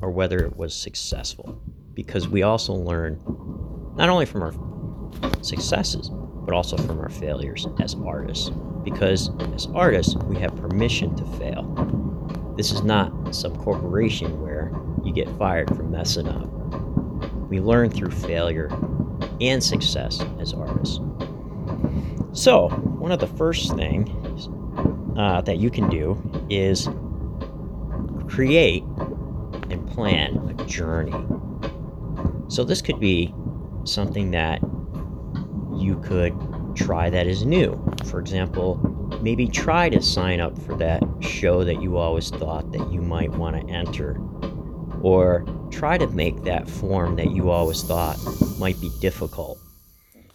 or 0.00 0.10
whether 0.10 0.38
it 0.38 0.56
was 0.56 0.74
successful. 0.74 1.60
Because 1.94 2.28
we 2.28 2.42
also 2.42 2.72
learn 2.72 3.20
not 3.96 4.08
only 4.08 4.26
from 4.26 4.42
our 4.42 4.52
successes, 5.42 6.10
but 6.44 6.54
also 6.54 6.76
from 6.76 6.98
our 6.98 7.08
failures 7.08 7.66
as 7.80 7.94
artists. 8.04 8.50
Because 8.84 9.30
as 9.54 9.66
artists, 9.74 10.16
we 10.24 10.36
have 10.38 10.54
permission 10.56 11.14
to 11.16 11.24
fail. 11.38 11.62
This 12.56 12.72
is 12.72 12.82
not 12.82 13.34
some 13.34 13.56
corporation 13.56 14.40
where 14.40 14.72
you 15.04 15.12
get 15.12 15.28
fired 15.38 15.68
for 15.74 15.82
messing 15.84 16.28
up. 16.28 16.48
We 17.48 17.60
learn 17.60 17.90
through 17.90 18.10
failure 18.10 18.70
and 19.40 19.62
success 19.62 20.24
as 20.40 20.52
artists. 20.52 21.00
So, 22.32 22.68
one 22.68 23.12
of 23.12 23.20
the 23.20 23.26
first 23.26 23.74
things 23.76 24.48
uh, 25.18 25.42
that 25.42 25.58
you 25.58 25.70
can 25.70 25.88
do 25.90 26.20
is 26.48 26.88
create 28.28 28.82
and 29.70 29.86
plan 29.88 30.56
a 30.58 30.64
journey. 30.64 31.12
So, 32.52 32.64
this 32.64 32.82
could 32.82 33.00
be 33.00 33.34
something 33.84 34.30
that 34.32 34.60
you 35.74 35.98
could 36.04 36.36
try 36.76 37.08
that 37.08 37.26
is 37.26 37.46
new. 37.46 37.82
For 38.04 38.20
example, 38.20 38.76
maybe 39.22 39.48
try 39.48 39.88
to 39.88 40.02
sign 40.02 40.38
up 40.38 40.58
for 40.58 40.76
that 40.76 41.02
show 41.20 41.64
that 41.64 41.80
you 41.80 41.96
always 41.96 42.28
thought 42.28 42.70
that 42.72 42.92
you 42.92 43.00
might 43.00 43.30
want 43.30 43.56
to 43.56 43.72
enter. 43.72 44.20
Or 45.00 45.46
try 45.70 45.96
to 45.96 46.06
make 46.08 46.44
that 46.44 46.68
form 46.68 47.16
that 47.16 47.30
you 47.30 47.48
always 47.48 47.82
thought 47.84 48.18
might 48.58 48.78
be 48.82 48.90
difficult. 49.00 49.58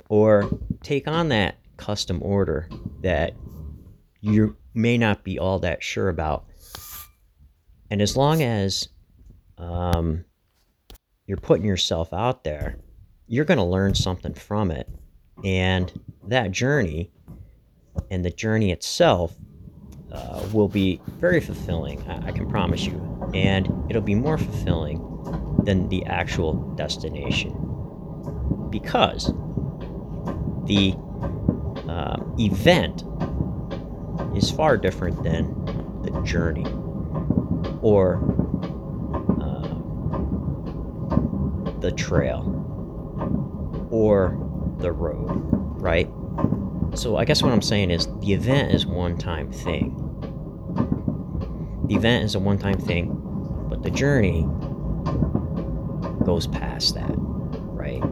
Or 0.09 0.49
take 0.81 1.07
on 1.07 1.29
that 1.29 1.59
custom 1.77 2.17
order 2.23 2.67
that 3.01 3.35
you 4.21 4.57
may 4.73 4.97
not 4.97 5.23
be 5.23 5.37
all 5.37 5.59
that 5.59 5.83
sure 5.83 6.09
about. 6.09 6.45
And 7.91 8.01
as 8.01 8.17
long 8.17 8.41
as 8.41 8.89
um, 9.59 10.25
you're 11.27 11.37
putting 11.37 11.65
yourself 11.65 12.13
out 12.13 12.43
there, 12.43 12.77
you're 13.27 13.45
going 13.45 13.57
to 13.59 13.63
learn 13.63 13.93
something 13.93 14.33
from 14.33 14.71
it. 14.71 14.89
And 15.43 15.91
that 16.27 16.51
journey 16.51 17.11
and 18.09 18.23
the 18.25 18.31
journey 18.31 18.71
itself 18.71 19.35
uh, 20.11 20.43
will 20.53 20.69
be 20.69 21.01
very 21.19 21.41
fulfilling, 21.41 22.01
I, 22.09 22.27
I 22.27 22.31
can 22.31 22.49
promise 22.49 22.85
you. 22.85 23.29
And 23.33 23.67
it'll 23.89 24.01
be 24.01 24.15
more 24.15 24.37
fulfilling 24.37 25.03
than 25.63 25.89
the 25.89 26.05
actual 26.05 26.53
destination. 26.75 27.51
Because 28.69 29.33
the 30.65 30.95
uh, 31.89 32.17
event 32.39 33.03
is 34.35 34.49
far 34.49 34.77
different 34.77 35.23
than 35.23 35.53
the 36.03 36.21
journey 36.23 36.65
or 37.81 38.15
uh, 39.41 39.77
the 41.81 41.91
trail 41.91 42.43
or 43.91 44.37
the 44.79 44.91
road, 44.91 45.41
right? 45.81 46.09
So 46.95 47.17
I 47.17 47.25
guess 47.25 47.43
what 47.43 47.51
I'm 47.51 47.61
saying 47.61 47.91
is 47.91 48.07
the 48.21 48.33
event 48.33 48.73
is 48.73 48.85
one 48.85 49.17
time 49.17 49.51
thing. 49.51 49.95
The 51.87 51.95
event 51.95 52.25
is 52.25 52.35
a 52.35 52.39
one 52.39 52.57
time 52.57 52.79
thing, 52.79 53.15
but 53.69 53.83
the 53.83 53.91
journey 53.91 54.47
goes 56.25 56.47
past 56.47 56.95
that, 56.95 57.13
right? 57.15 58.03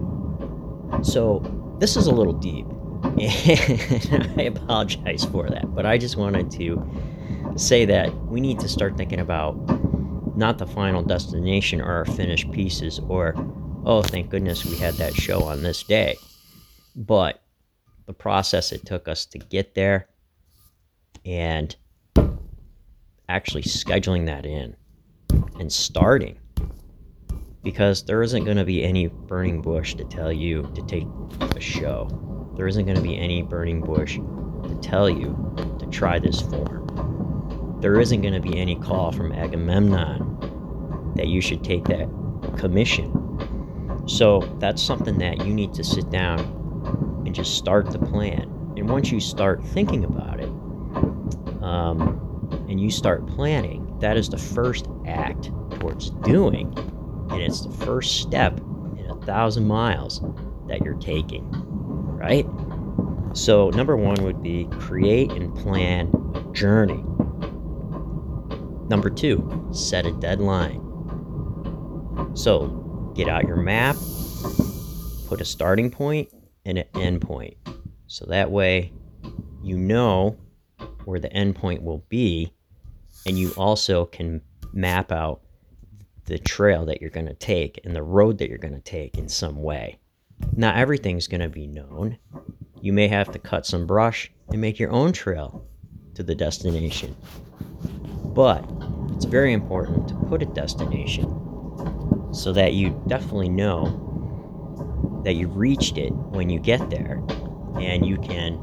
So 1.03 1.43
this 1.79 1.98
is 1.98 2.07
a 2.07 2.12
little 2.12 2.34
deep, 2.34 2.65
and 3.03 4.34
I 4.39 4.43
apologize 4.43 5.25
for 5.25 5.50
that, 5.50 5.74
but 5.75 5.86
I 5.86 5.98
just 5.98 6.15
wanted 6.15 6.51
to 6.51 6.81
say 7.55 7.86
that 7.86 8.13
we 8.27 8.39
need 8.39 8.60
to 8.60 8.69
start 8.69 8.98
thinking 8.98 9.19
about 9.19 9.55
not 10.35 10.57
the 10.57 10.67
final 10.67 11.03
destination 11.03 11.81
or 11.81 11.91
our 11.91 12.05
finished 12.05 12.51
pieces 12.51 12.99
or, 13.07 13.33
oh, 13.85 14.01
thank 14.01 14.29
goodness 14.29 14.65
we 14.65 14.77
had 14.77 14.93
that 14.95 15.13
show 15.13 15.43
on 15.43 15.61
this 15.61 15.83
day, 15.83 16.17
but 16.95 17.41
the 18.05 18.13
process 18.13 18.71
it 18.71 18.85
took 18.85 19.07
us 19.07 19.25
to 19.25 19.39
get 19.39 19.75
there 19.75 20.07
and 21.25 21.75
actually 23.27 23.63
scheduling 23.63 24.25
that 24.25 24.45
in 24.45 24.75
and 25.59 25.71
starting 25.71 26.37
because 27.63 28.03
there 28.03 28.21
isn't 28.21 28.45
going 28.45 28.57
to 28.57 28.63
be 28.63 28.83
any 28.83 29.07
burning 29.07 29.61
bush 29.61 29.95
to 29.95 30.03
tell 30.05 30.31
you 30.31 30.71
to 30.75 30.81
take 30.83 31.07
a 31.55 31.59
show. 31.59 32.53
There 32.55 32.67
isn't 32.67 32.85
going 32.85 32.95
to 32.95 33.01
be 33.01 33.17
any 33.17 33.41
burning 33.41 33.81
bush 33.81 34.17
to 34.17 34.79
tell 34.81 35.09
you 35.09 35.35
to 35.79 35.87
try 35.87 36.19
this 36.19 36.41
form. 36.41 36.84
There 37.85 37.99
isn't 37.99 38.21
going 38.21 38.33
to 38.33 38.39
be 38.39 38.57
any 38.57 38.77
call 38.77 39.11
from 39.11 39.31
Agamemnon 39.31 41.13
that 41.15 41.27
you 41.27 41.39
should 41.39 41.63
take 41.63 41.83
that 41.83 42.09
commission. 42.57 43.11
So 44.07 44.39
that's 44.57 44.81
something 44.81 45.19
that 45.19 45.45
you 45.45 45.53
need 45.53 45.71
to 45.75 45.83
sit 45.83 46.09
down 46.09 46.39
and 47.27 47.35
just 47.35 47.59
start 47.59 47.91
the 47.91 47.99
plan. 47.99 48.49
And 48.75 48.89
once 48.89 49.11
you 49.11 49.19
start 49.19 49.63
thinking 49.63 50.03
about 50.03 50.39
it, 50.39 50.49
um, 51.61 52.65
and 52.67 52.81
you 52.81 52.89
start 52.89 53.27
planning, 53.27 53.95
that 53.99 54.17
is 54.17 54.29
the 54.29 54.39
first 54.39 54.87
act 55.05 55.51
towards 55.79 56.09
doing. 56.23 56.73
And 57.29 57.39
it's 57.39 57.61
the 57.61 57.85
first 57.85 58.19
step 58.19 58.59
in 58.97 59.05
a 59.11 59.25
thousand 59.27 59.67
miles 59.67 60.23
that 60.69 60.81
you're 60.81 60.95
taking, 60.95 61.47
right? 61.51 62.47
So, 63.33 63.69
number 63.69 63.95
one 63.95 64.23
would 64.23 64.41
be 64.41 64.67
create 64.71 65.31
and 65.33 65.53
plan 65.55 66.11
a 66.33 66.41
journey. 66.51 67.03
Number 68.89 69.09
two, 69.09 69.69
set 69.73 70.05
a 70.05 70.11
deadline. 70.11 70.81
So, 72.35 73.13
get 73.15 73.27
out 73.27 73.47
your 73.47 73.57
map, 73.57 73.95
put 75.27 75.41
a 75.41 75.45
starting 75.45 75.89
point 75.89 76.29
and 76.65 76.77
an 76.77 76.85
end 76.95 77.21
point. 77.21 77.57
So 78.07 78.25
that 78.25 78.51
way 78.51 78.91
you 79.63 79.77
know 79.77 80.37
where 81.05 81.19
the 81.19 81.31
end 81.33 81.55
point 81.55 81.83
will 81.83 82.05
be, 82.09 82.53
and 83.25 83.37
you 83.37 83.51
also 83.57 84.05
can 84.05 84.41
map 84.73 85.11
out 85.11 85.41
the 86.25 86.37
trail 86.37 86.85
that 86.85 87.01
you're 87.01 87.09
going 87.09 87.27
to 87.27 87.33
take 87.33 87.79
and 87.83 87.95
the 87.95 88.03
road 88.03 88.37
that 88.39 88.49
you're 88.49 88.57
going 88.57 88.73
to 88.73 88.79
take 88.79 89.17
in 89.17 89.29
some 89.29 89.61
way. 89.61 89.97
Not 90.55 90.75
everything's 90.75 91.27
going 91.27 91.41
to 91.41 91.49
be 91.49 91.67
known. 91.67 92.17
You 92.81 92.93
may 92.93 93.07
have 93.07 93.31
to 93.31 93.39
cut 93.39 93.65
some 93.65 93.87
brush 93.87 94.31
and 94.49 94.59
make 94.59 94.79
your 94.79 94.91
own 94.91 95.11
trail 95.11 95.65
to 96.15 96.23
the 96.23 96.35
destination. 96.35 97.15
But 98.23 98.63
it's 99.15 99.25
very 99.25 99.53
important 99.53 100.07
to 100.10 100.15
put 100.27 100.41
a 100.41 100.45
destination 100.45 101.25
so 102.34 102.51
that 102.51 102.74
you 102.74 103.01
definitely 103.07 103.50
know 103.50 104.01
that 105.24 105.34
you've 105.34 105.55
reached 105.55 105.98
it 105.98 106.12
when 106.12 106.50
you 106.50 106.60
get 106.60 106.89
there 106.89 107.24
and 107.79 108.05
you 108.05 108.17
can 108.17 108.55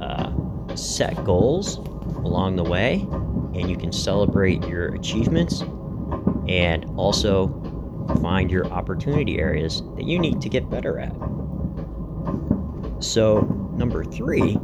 uh, 0.00 0.74
set 0.74 1.22
goals 1.24 1.76
along 2.24 2.56
the 2.56 2.64
way 2.64 3.06
and 3.54 3.70
you 3.70 3.76
can 3.76 3.92
celebrate 3.92 4.66
your 4.66 4.94
achievements 4.94 5.62
and 6.48 6.84
also 6.96 7.48
find 8.22 8.50
your 8.50 8.66
opportunity 8.66 9.38
areas 9.38 9.82
that 9.96 10.04
you 10.04 10.18
need 10.18 10.40
to 10.40 10.48
get 10.48 10.68
better 10.70 10.98
at. 10.98 11.14
So, 13.02 13.40
number 13.76 14.04
three 14.04 14.58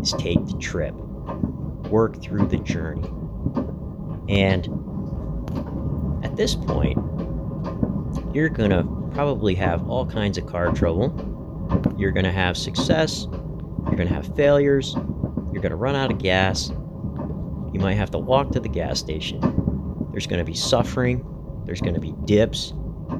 is 0.00 0.12
take 0.12 0.44
the 0.46 0.58
trip, 0.60 0.94
work 1.90 2.20
through 2.22 2.48
the 2.48 2.58
journey. 2.58 3.08
And 4.28 4.64
at 6.24 6.36
this 6.36 6.54
point, 6.54 6.98
you're 8.34 8.48
going 8.48 8.70
to 8.70 8.84
probably 9.12 9.54
have 9.54 9.88
all 9.88 10.06
kinds 10.06 10.38
of 10.38 10.46
car 10.46 10.72
trouble. 10.72 11.14
You're 11.96 12.10
going 12.10 12.24
to 12.24 12.32
have 12.32 12.56
success. 12.56 13.26
You're 13.30 13.96
going 13.96 14.08
to 14.08 14.14
have 14.14 14.34
failures. 14.34 14.94
You're 15.52 15.62
going 15.62 15.70
to 15.70 15.76
run 15.76 15.94
out 15.94 16.10
of 16.10 16.18
gas. 16.18 16.70
You 16.70 17.80
might 17.80 17.94
have 17.94 18.10
to 18.12 18.18
walk 18.18 18.50
to 18.52 18.60
the 18.60 18.68
gas 18.68 18.98
station. 18.98 19.40
There's 20.10 20.26
going 20.26 20.38
to 20.38 20.44
be 20.44 20.54
suffering. 20.54 21.24
There's 21.64 21.80
going 21.80 21.94
to 21.94 22.00
be 22.00 22.14
dips. 22.24 22.72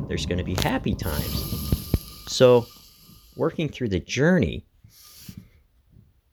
There's 0.08 0.26
going 0.26 0.38
to 0.38 0.44
be 0.44 0.54
happy 0.54 0.94
times. 0.94 1.92
So, 2.26 2.66
working 3.36 3.68
through 3.68 3.88
the 3.88 4.00
journey 4.00 4.66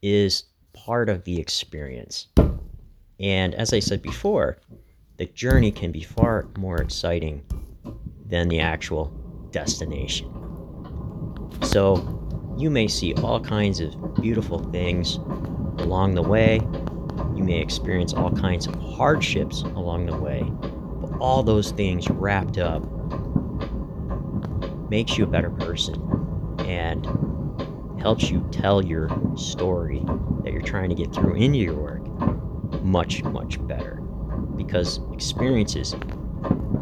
is 0.01 0.45
part 0.73 1.09
of 1.09 1.23
the 1.23 1.39
experience. 1.39 2.27
And 3.21 3.53
as 3.53 3.71
I 3.71 3.79
said 3.79 4.01
before, 4.01 4.57
the 5.17 5.27
journey 5.27 5.71
can 5.71 5.91
be 5.91 6.01
far 6.01 6.47
more 6.57 6.81
exciting 6.81 7.45
than 8.25 8.49
the 8.49 8.59
actual 8.59 9.13
destination. 9.51 10.27
So, 11.61 12.17
you 12.57 12.69
may 12.69 12.87
see 12.87 13.13
all 13.15 13.39
kinds 13.39 13.79
of 13.79 14.15
beautiful 14.15 14.59
things 14.71 15.17
along 15.77 16.15
the 16.15 16.21
way. 16.21 16.61
You 17.35 17.43
may 17.43 17.59
experience 17.59 18.13
all 18.13 18.31
kinds 18.31 18.67
of 18.67 18.75
hardships 18.75 19.61
along 19.61 20.07
the 20.07 20.17
way. 20.17 20.43
But 21.01 21.17
all 21.19 21.43
those 21.43 21.71
things 21.71 22.09
wrapped 22.09 22.57
up 22.57 22.83
makes 24.89 25.17
you 25.17 25.25
a 25.25 25.27
better 25.27 25.51
person 25.51 25.95
and 26.59 27.05
helps 28.01 28.29
you 28.31 28.47
tell 28.51 28.83
your 28.83 29.09
story 29.37 30.03
that 30.43 30.51
you're 30.51 30.61
trying 30.61 30.89
to 30.89 30.95
get 30.95 31.13
through 31.13 31.35
into 31.35 31.59
your 31.59 31.75
work 31.75 32.00
much, 32.81 33.23
much 33.23 33.65
better. 33.67 33.95
Because 34.55 34.99
experiences 35.13 35.95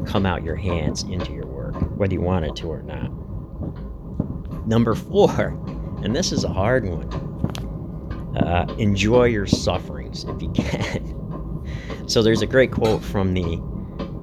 come 0.06 0.26
out 0.26 0.44
your 0.44 0.56
hands 0.56 1.04
into 1.04 1.32
your 1.34 1.46
work, 1.46 1.76
whether 1.98 2.14
you 2.14 2.22
want 2.22 2.46
it 2.46 2.56
to 2.58 2.68
or 2.68 2.82
not. 2.82 3.12
Number 4.68 4.96
four, 4.96 5.60
and 6.04 6.16
this 6.16 6.32
is 6.32 6.44
a 6.44 6.50
hard 6.50 6.86
one 6.86 7.10
uh, 8.36 8.66
enjoy 8.78 9.26
your 9.26 9.46
sufferings 9.46 10.24
if 10.26 10.42
you 10.42 10.52
can. 10.52 11.66
so 12.08 12.22
there's 12.22 12.42
a 12.42 12.48
great 12.48 12.72
quote 12.72 13.04
from 13.04 13.34
the, 13.34 13.56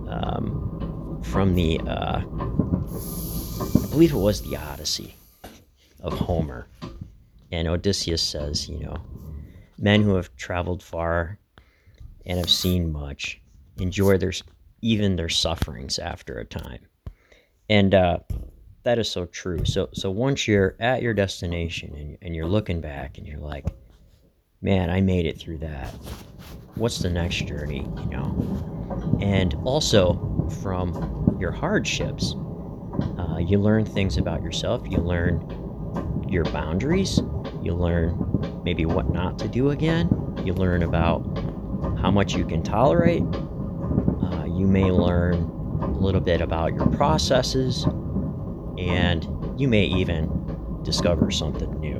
um, 0.08 1.20
from 1.22 1.54
the, 1.54 1.80
uh, 1.80 2.20
I 2.20 3.88
believe 3.90 4.12
it 4.12 4.18
was 4.18 4.42
the 4.42 4.56
Odyssey 4.56 5.14
of 6.00 6.12
Homer. 6.14 6.66
And 7.52 7.68
Odysseus 7.68 8.22
says, 8.22 8.68
you 8.68 8.78
know, 8.80 8.96
men 9.78 10.02
who 10.02 10.14
have 10.16 10.34
traveled 10.36 10.82
far 10.82 11.38
and 12.26 12.38
have 12.38 12.50
seen 12.50 12.92
much 12.92 13.40
enjoy 13.78 14.18
their 14.18 14.32
even 14.82 15.16
their 15.16 15.28
sufferings 15.28 15.98
after 15.98 16.38
a 16.38 16.44
time. 16.44 16.86
And 17.68 17.94
uh, 17.94 18.18
that 18.84 18.98
is 18.98 19.10
so 19.10 19.26
true. 19.26 19.64
So 19.64 19.88
so 19.92 20.10
once 20.10 20.46
you're 20.46 20.76
at 20.80 21.02
your 21.02 21.14
destination 21.14 21.94
and, 21.96 22.18
and 22.22 22.36
you're 22.36 22.46
looking 22.46 22.80
back 22.80 23.18
and 23.18 23.26
you're 23.26 23.40
like, 23.40 23.66
man, 24.60 24.90
I 24.90 25.00
made 25.00 25.26
it 25.26 25.38
through 25.38 25.58
that. 25.58 25.88
What's 26.74 26.98
the 26.98 27.10
next 27.10 27.46
journey, 27.46 27.88
you 27.98 28.06
know? 28.06 29.18
And 29.20 29.54
also 29.64 30.48
from 30.62 31.36
your 31.40 31.50
hardships, 31.50 32.34
uh, 33.18 33.38
you 33.38 33.58
learn 33.58 33.84
things 33.84 34.16
about 34.16 34.42
yourself. 34.42 34.82
You 34.86 34.98
learn 34.98 36.26
your 36.28 36.44
boundaries. 36.44 37.18
You 37.62 37.74
learn 37.74 38.62
maybe 38.64 38.84
what 38.84 39.10
not 39.10 39.38
to 39.40 39.48
do 39.48 39.70
again. 39.70 40.08
You 40.44 40.52
learn 40.54 40.82
about 40.82 41.24
how 42.06 42.12
much 42.12 42.36
you 42.36 42.44
can 42.44 42.62
tolerate. 42.62 43.24
Uh, 44.22 44.44
you 44.44 44.64
may 44.64 44.92
learn 44.92 45.34
a 45.82 45.90
little 45.90 46.20
bit 46.20 46.40
about 46.40 46.72
your 46.72 46.86
processes 46.90 47.82
and 48.78 49.26
you 49.58 49.66
may 49.66 49.86
even 49.86 50.30
discover 50.84 51.32
something 51.32 51.68
new. 51.80 51.98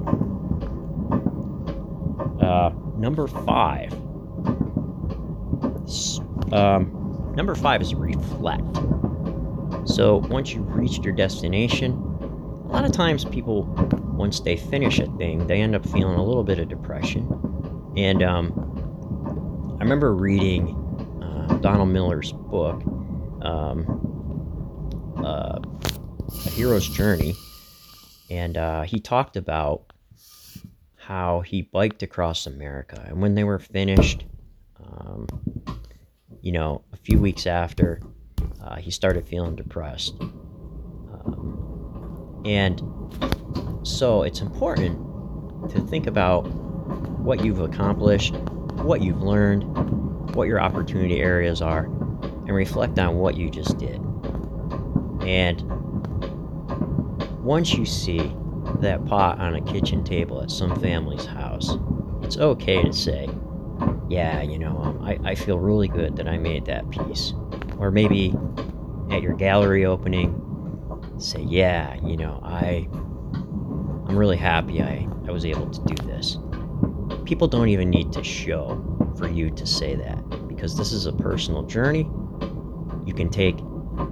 Uh, 2.41 2.73
number 2.97 3.27
five. 3.27 3.93
Um, 6.53 7.33
number 7.35 7.57
five 7.57 7.83
is 7.83 7.93
reflect. 7.93 8.77
So 9.87 10.19
once 10.31 10.53
you've 10.53 10.73
reached 10.73 11.05
your 11.05 11.15
destination, 11.15 11.91
a 11.91 12.73
lot 12.73 12.85
of 12.85 12.93
times 12.93 13.25
people, 13.25 13.65
once 14.17 14.39
they 14.39 14.57
finish 14.57 15.01
a 15.01 15.07
thing, 15.17 15.49
they 15.49 15.61
end 15.61 15.75
up 15.75 15.85
feeling 15.85 16.17
a 16.17 16.25
little 16.25 16.45
bit 16.45 16.61
of 16.61 16.69
depression. 16.69 17.29
And 17.97 18.23
um, 18.23 18.77
remember 19.87 20.17
reading 20.17 20.75
uh, 21.23 21.59
Donald 21.59 21.91
Miller's 21.91 22.33
book, 22.33 22.83
um, 23.43 23.85
uh, 25.25 25.61
a 26.45 26.51
hero's 26.51 26.89
journey, 26.89 27.37
and 28.29 28.57
uh, 28.57 28.83
he 28.83 28.99
talked 28.99 29.37
about 29.37 29.93
how 30.97 31.41
he 31.43 31.63
biked 31.63 32.03
across 32.03 32.49
America, 32.49 33.01
and 33.07 33.23
when 33.23 33.37
they 33.37 33.45
were 33.45 33.61
finished, 33.61 34.25
um, 34.85 35.29
you 36.41 36.51
know, 36.51 36.83
a 36.93 36.97
few 36.97 37.21
weeks 37.21 37.47
after, 37.47 38.03
uh, 38.65 38.75
he 38.75 38.91
started 38.91 39.25
feeling 39.25 39.55
depressed, 39.55 40.17
um, 41.13 42.43
and 42.45 42.83
so 43.85 44.25
it's 44.25 44.41
important 44.41 44.99
to 45.71 45.79
think 45.79 46.09
about 46.09 46.41
what 47.21 47.45
you've 47.45 47.61
accomplished, 47.61 48.35
what 48.85 49.03
you've 49.03 49.23
learned, 49.23 49.65
what 50.35 50.49
your 50.49 50.61
opportunity 50.61 51.21
areas 51.21 51.63
are, 51.63 51.85
and 51.85 52.55
reflect 52.55 52.99
on 52.99 53.17
what 53.17 53.37
you 53.37 53.51
just 53.51 53.79
did. 53.79 54.01
And 55.23 55.63
once 57.43 57.75
you 57.75 57.85
see 57.87 58.33
that 58.81 59.05
pot 59.07 59.39
on 59.39 59.55
a 59.55 59.61
kitchen 59.63 60.05
table 60.05 60.43
at 60.43 60.51
some 60.51 60.79
family's 60.81 61.25
house, 61.25 61.77
it's 62.23 62.37
okay 62.37 62.83
to 62.83 62.93
say, 62.93 63.29
yeah, 64.09 64.43
you 64.43 64.59
know, 64.59 64.77
um, 64.79 65.03
I, 65.03 65.19
I 65.25 65.35
feel 65.35 65.59
really 65.59 65.89
good 65.89 66.17
that 66.17 66.29
I 66.29 66.39
made 66.39 66.65
that 66.67 66.89
piece. 66.91 67.33
or 67.79 67.91
maybe 67.91 68.35
at 69.11 69.23
your 69.23 69.35
gallery 69.35 69.85
opening, 69.85 70.43
say, 71.19 71.43
yeah, 71.43 71.95
you 72.05 72.17
know, 72.17 72.41
I, 72.43 72.89
I'm 74.09 74.17
really 74.17 74.37
happy 74.37 74.83
I, 74.83 75.07
I 75.27 75.31
was 75.31 75.45
able 75.45 75.69
to 75.71 75.95
do 75.95 76.07
this. 76.07 76.39
People 77.27 77.49
don't 77.49 77.69
even 77.69 77.91
need 77.91 78.13
to 78.13 78.23
show 78.23 78.81
for 79.19 79.29
you 79.29 79.51
to 79.51 79.67
say 79.67 79.97
that 79.97 80.47
because 80.47 80.77
this 80.77 80.93
is 80.93 81.07
a 81.07 81.13
personal 81.13 81.65
journey. 81.65 82.09
You 83.05 83.15
can 83.15 83.31
take 83.31 83.59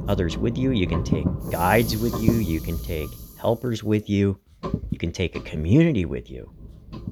others 0.09 0.37
with 0.37 0.59
you, 0.59 0.72
you 0.72 0.88
can 0.88 1.05
take 1.05 1.24
guides 1.48 1.96
with 1.96 2.20
you, 2.20 2.33
you 2.33 2.61
can 2.61 2.77
take 2.83 3.09
helpers 3.38 3.85
with 3.85 4.11
you, 4.11 4.40
you 4.90 4.98
can 4.98 5.12
take 5.12 5.37
a 5.37 5.40
community 5.40 6.05
with 6.05 6.29
you. 6.29 6.53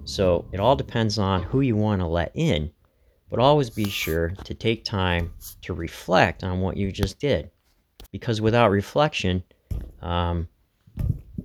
So 0.05 0.49
it 0.53 0.59
all 0.59 0.75
depends 0.75 1.19
on 1.19 1.45
who 1.45 1.61
you 1.61 1.77
want 1.77 2.01
to 2.01 2.07
let 2.09 2.33
in, 2.35 2.73
but 3.31 3.39
always 3.39 3.71
be 3.71 3.89
sure 3.89 4.31
to 4.45 4.55
take 4.55 4.85
time 4.85 5.33
to 5.63 5.73
reflect 5.73 6.43
on 6.43 6.61
what 6.61 6.77
you 6.77 6.91
just 6.91 7.21
did. 7.21 7.49
Because 8.11 8.41
without 8.41 8.73
reflection, 8.73 9.45
um, 10.01 10.49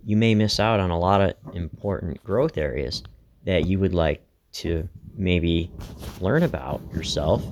you 0.04 0.18
may 0.18 0.34
miss 0.34 0.60
out 0.60 0.80
on 0.80 0.90
a 0.90 0.98
lot 0.98 1.22
of 1.22 1.36
important 1.54 2.24
growth 2.24 2.58
areas 2.58 3.04
that 3.46 3.68
you 3.68 3.78
would 3.78 3.94
like 3.94 4.27
to 4.58 4.90
maybe 5.16 5.72
learn 6.20 6.44
about 6.44 6.82
yourself 6.94 7.44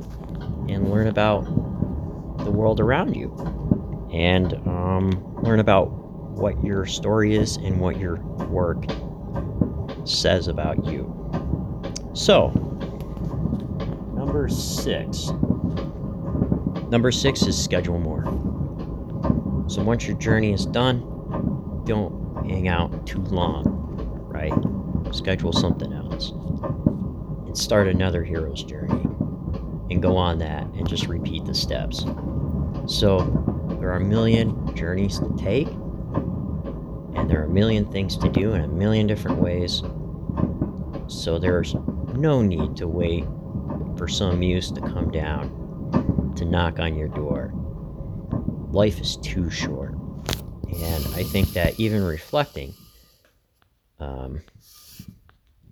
and 0.67 0.89
learn 0.89 1.07
about 1.07 1.43
the 2.39 2.51
world 2.51 2.79
around 2.79 3.13
you 3.15 3.31
and 4.11 4.53
um, 4.67 5.35
learn 5.43 5.59
about 5.59 5.85
what 6.35 6.61
your 6.63 6.85
story 6.85 7.35
is 7.35 7.57
and 7.57 7.79
what 7.79 7.99
your 7.99 8.17
work 8.47 8.85
says 10.05 10.47
about 10.47 10.83
you. 10.85 11.11
So, 12.13 12.49
number 14.15 14.49
six. 14.49 15.29
Number 16.89 17.11
six 17.11 17.43
is 17.43 17.61
schedule 17.61 17.99
more. 17.99 18.23
So, 19.69 19.83
once 19.83 20.07
your 20.07 20.17
journey 20.17 20.53
is 20.53 20.65
done, 20.65 21.01
don't 21.85 22.47
hang 22.49 22.67
out 22.67 23.05
too 23.05 23.21
long, 23.21 23.63
right? 24.27 24.53
Schedule 25.13 25.53
something 25.53 25.93
else 25.93 26.31
start 27.57 27.87
another 27.87 28.23
hero's 28.23 28.63
journey 28.63 29.03
and 29.89 30.01
go 30.01 30.17
on 30.17 30.39
that 30.39 30.63
and 30.63 30.87
just 30.87 31.07
repeat 31.07 31.45
the 31.45 31.53
steps. 31.53 32.05
So, 32.87 33.19
there 33.79 33.91
are 33.91 33.97
a 33.97 34.03
million 34.03 34.75
journeys 34.75 35.19
to 35.19 35.35
take, 35.37 35.67
and 35.67 37.29
there 37.29 37.41
are 37.41 37.45
a 37.45 37.49
million 37.49 37.85
things 37.85 38.17
to 38.17 38.29
do 38.29 38.53
in 38.53 38.61
a 38.61 38.67
million 38.67 39.07
different 39.07 39.39
ways. 39.39 39.81
So, 41.07 41.39
there's 41.39 41.75
no 42.13 42.41
need 42.41 42.75
to 42.77 42.87
wait 42.87 43.25
for 43.97 44.07
some 44.07 44.39
muse 44.39 44.71
to 44.71 44.81
come 44.81 45.11
down 45.11 46.33
to 46.35 46.45
knock 46.45 46.79
on 46.79 46.95
your 46.95 47.07
door. 47.07 47.51
Life 48.71 48.99
is 48.99 49.17
too 49.17 49.49
short. 49.49 49.93
And 49.93 51.05
I 51.15 51.23
think 51.23 51.53
that 51.53 51.79
even 51.79 52.03
reflecting, 52.03 52.73
um, 53.99 54.41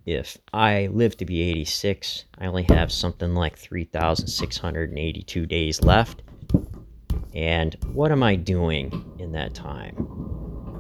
if 0.06 0.38
I 0.52 0.88
live 0.88 1.16
to 1.18 1.26
be 1.26 1.42
86, 1.42 2.26
I 2.38 2.48
only 2.48 2.63
have 2.63 2.92
something 2.92 3.34
like 3.34 3.58
3,682 3.58 5.46
days 5.46 5.82
left. 5.82 6.24
And 7.34 7.76
what 7.94 8.12
am 8.12 8.22
I 8.22 8.36
doing 8.36 9.16
in 9.18 9.32
that 9.32 9.54
time? 9.54 9.96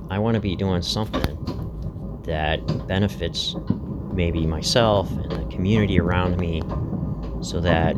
I 0.09 0.19
want 0.19 0.35
to 0.35 0.41
be 0.41 0.55
doing 0.55 0.81
something 0.81 2.21
that 2.25 2.87
benefits 2.87 3.55
maybe 4.13 4.45
myself 4.45 5.09
and 5.11 5.31
the 5.31 5.45
community 5.49 5.99
around 5.99 6.37
me 6.37 6.61
so 7.41 7.59
that 7.61 7.95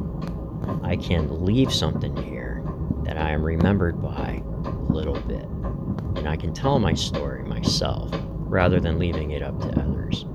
I 0.83 0.95
can 0.95 1.43
leave 1.43 1.73
something 1.73 2.15
here 2.23 2.63
that 3.03 3.17
I 3.17 3.31
am 3.31 3.43
remembered 3.43 4.01
by 4.01 4.43
a 4.65 4.93
little 4.93 5.19
bit. 5.21 5.45
And 6.17 6.27
I 6.27 6.37
can 6.37 6.53
tell 6.53 6.79
my 6.79 6.93
story 6.93 7.43
myself 7.43 8.09
rather 8.47 8.79
than 8.79 8.99
leaving 8.99 9.31
it 9.31 9.41
up 9.41 9.59
to 9.61 9.67
others. 9.79 10.25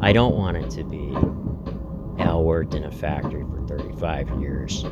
I 0.00 0.12
don't 0.12 0.34
want 0.34 0.56
it 0.56 0.70
to 0.70 0.84
be 0.84 1.14
Al 2.22 2.44
worked 2.44 2.74
in 2.74 2.84
a 2.84 2.90
factory 2.90 3.44
for 3.44 3.66
35 3.66 4.40
years 4.40 4.84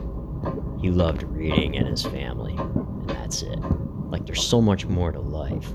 he 0.81 0.90
loved 0.90 1.25
reading 1.25 1.77
and 1.77 1.88
his 1.88 2.05
family, 2.05 2.55
and 2.57 3.11
that's 3.11 3.42
it. 3.42 3.59
Like, 4.11 4.27
there's 4.27 4.42
so 4.42 4.61
much 4.61 4.87
more 4.87 5.11
to 5.11 5.21
life. 5.21 5.73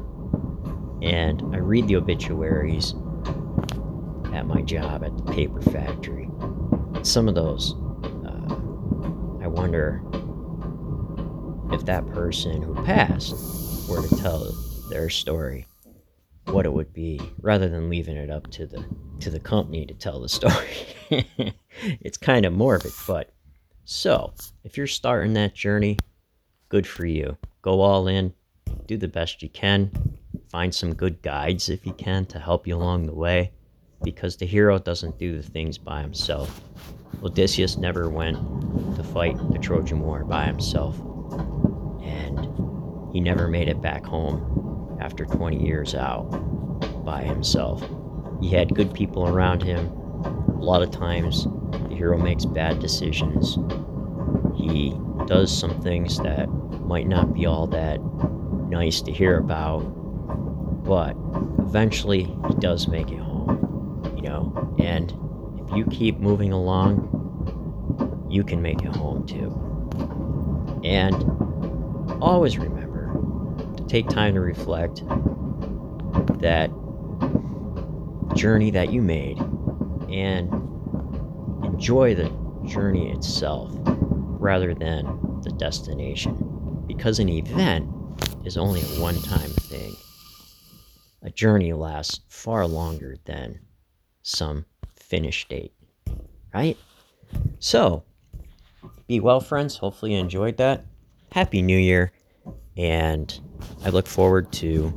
And 1.02 1.54
I 1.54 1.58
read 1.58 1.88
the 1.88 1.98
obituaries 1.98 2.94
at 4.34 4.48
my 4.48 4.62
job 4.62 5.04
at 5.04 5.18
the 5.18 5.34
paper 5.34 5.62
factory. 5.62 6.30
Some 7.02 7.28
of 7.28 7.36
those, 7.36 7.74
uh, 8.26 8.56
I 9.44 9.48
wonder 9.48 10.02
if 11.74 11.86
that 11.86 12.08
person 12.14 12.62
who 12.62 12.74
passed 12.86 13.34
were 13.90 14.08
to 14.08 14.16
tell 14.16 14.50
their 14.90 15.10
story, 15.10 15.66
what 16.46 16.66
it 16.66 16.74
would 16.74 16.94
be, 16.94 17.20
rather 17.42 17.70
than 17.70 17.90
leaving 17.90 18.18
it 18.18 18.30
up 18.30 18.50
to 18.52 18.66
the 18.66 18.84
to 19.20 19.30
the 19.30 19.40
company 19.40 19.86
to 19.86 19.94
tell 19.94 20.20
the 20.20 20.30
story. 20.40 20.88
it's 22.02 22.18
kind 22.18 22.46
of 22.46 22.54
morbid, 22.54 22.92
but 23.08 23.32
so, 23.86 24.34
if 24.64 24.78
you're 24.78 24.88
starting 24.88 25.34
that 25.34 25.54
journey, 25.54 25.98
good 26.70 26.88
for 26.88 27.06
you. 27.06 27.38
Go 27.62 27.82
all 27.82 28.08
in, 28.08 28.34
do 28.86 28.98
the 28.98 29.08
best 29.08 29.44
you 29.44 29.50
can, 29.50 29.92
find 30.50 30.74
some 30.74 30.94
good 30.94 31.22
guides 31.22 31.70
if 31.70 31.86
you 31.86 31.94
can 31.94 32.26
to 32.28 32.40
help 32.40 32.66
you 32.66 32.76
along 32.76 33.06
the 33.06 33.14
way, 33.14 33.52
because 34.02 34.38
the 34.38 34.46
hero 34.46 34.80
doesn't 34.80 35.20
do 35.20 35.36
the 35.36 35.44
things 35.44 35.78
by 35.78 36.02
himself. 36.02 36.62
Odysseus 37.24 37.78
never 37.78 38.10
went 38.10 38.38
to 38.96 39.04
fight 39.04 39.38
the 39.52 39.60
Trojan 39.60 40.00
War 40.00 40.24
by 40.24 40.46
himself, 40.46 40.98
and 42.04 42.40
he 43.14 43.20
never 43.20 43.48
made 43.48 43.68
it 43.68 43.82
back 43.82 44.06
home 44.06 44.64
after 45.00 45.26
20 45.26 45.64
years 45.64 45.96
out 45.96 46.24
by 47.06 47.22
himself. 47.22 47.84
He 48.42 48.50
had 48.50 48.76
good 48.76 48.94
people 48.94 49.28
around 49.28 49.62
him. 49.64 49.88
A 49.88 50.64
lot 50.64 50.82
of 50.82 50.92
times, 50.92 51.46
the 51.90 51.96
hero 51.96 52.18
makes 52.18 52.46
bad 52.46 52.80
decisions. 52.80 53.58
He 54.56 54.94
does 55.26 55.56
some 55.56 55.80
things 55.82 56.18
that 56.20 56.48
might 56.86 57.08
not 57.08 57.34
be 57.34 57.46
all 57.46 57.68
that 57.68 58.00
nice 58.70 59.02
to 59.02 59.12
hear 59.12 59.38
about, 59.38 59.80
but 60.84 61.16
eventually 61.60 62.24
he 62.24 62.54
does 62.60 62.88
make 62.88 63.12
it 63.12 63.20
home, 63.20 64.14
you 64.16 64.22
know? 64.24 64.76
And 64.80 65.12
if 65.60 65.76
you 65.76 65.86
keep 65.86 66.20
moving 66.20 66.52
along, 66.52 67.10
you 68.30 68.44
can 68.44 68.62
make 68.62 68.82
it 68.82 68.96
home 68.96 69.26
too. 69.26 69.52
And 70.84 71.14
always 72.22 72.58
remember 72.58 72.93
take 73.88 74.08
time 74.08 74.34
to 74.34 74.42
reflect 74.42 75.04
that 76.40 76.70
journey 78.36 78.72
that 78.72 78.92
you 78.92 79.02
made 79.02 79.38
and 80.10 80.52
enjoy 81.64 82.16
the 82.16 82.32
journey 82.66 83.12
itself 83.12 83.72
rather 83.86 84.74
than 84.74 85.06
the 85.44 85.52
destination. 85.52 86.84
Because 86.88 87.20
an 87.20 87.30
event 87.30 87.90
is 88.46 88.58
only 88.58 88.82
a 88.82 89.02
one 89.02 89.20
time 89.22 89.50
thing, 89.50 89.96
a 91.22 91.30
journey 91.30 91.74
lasts 91.74 92.22
far 92.28 92.68
longer 92.68 93.16
than 93.26 93.60
some 94.22 94.66
finish 94.96 95.48
date, 95.48 95.74
right? 96.54 96.78
So, 97.60 98.04
be 99.08 99.20
well, 99.20 99.40
friends. 99.40 99.78
Hopefully, 99.78 100.14
you 100.14 100.20
enjoyed 100.20 100.58
that. 100.58 100.86
Happy 101.32 101.62
New 101.62 101.78
Year. 101.78 102.12
And 102.78 103.40
I 103.86 103.90
look 103.90 104.08
forward 104.08 104.52
to 104.54 104.94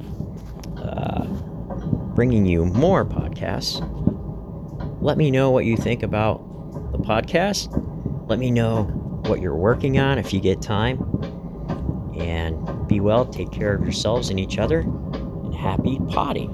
uh, 0.79 1.25
bringing 2.15 2.47
you 2.47 2.65
more 2.65 3.05
podcasts. 3.05 3.83
Let 5.03 5.19
me 5.19 5.31
know 5.31 5.51
what 5.51 5.67
you 5.67 5.77
think 5.77 6.03
about 6.03 6.39
the 6.93 6.99
podcast. 6.99 7.69
Let 8.29 8.39
me 8.39 8.51
know 8.51 8.85
what 9.27 9.41
you're 9.41 9.55
working 9.55 9.99
on 9.99 10.19
if 10.19 10.33
you 10.33 10.41
get 10.41 10.63
time. 10.63 10.99
And 12.19 12.89
be 12.89 13.01
well, 13.01 13.27
take 13.27 13.51
care 13.53 13.75
of 13.75 13.83
yourselves 13.83 14.31
and 14.31 14.41
each 14.41 14.59
other, 14.59 14.81
and 14.81 15.55
happy 15.55 15.99
potting. 16.09 16.51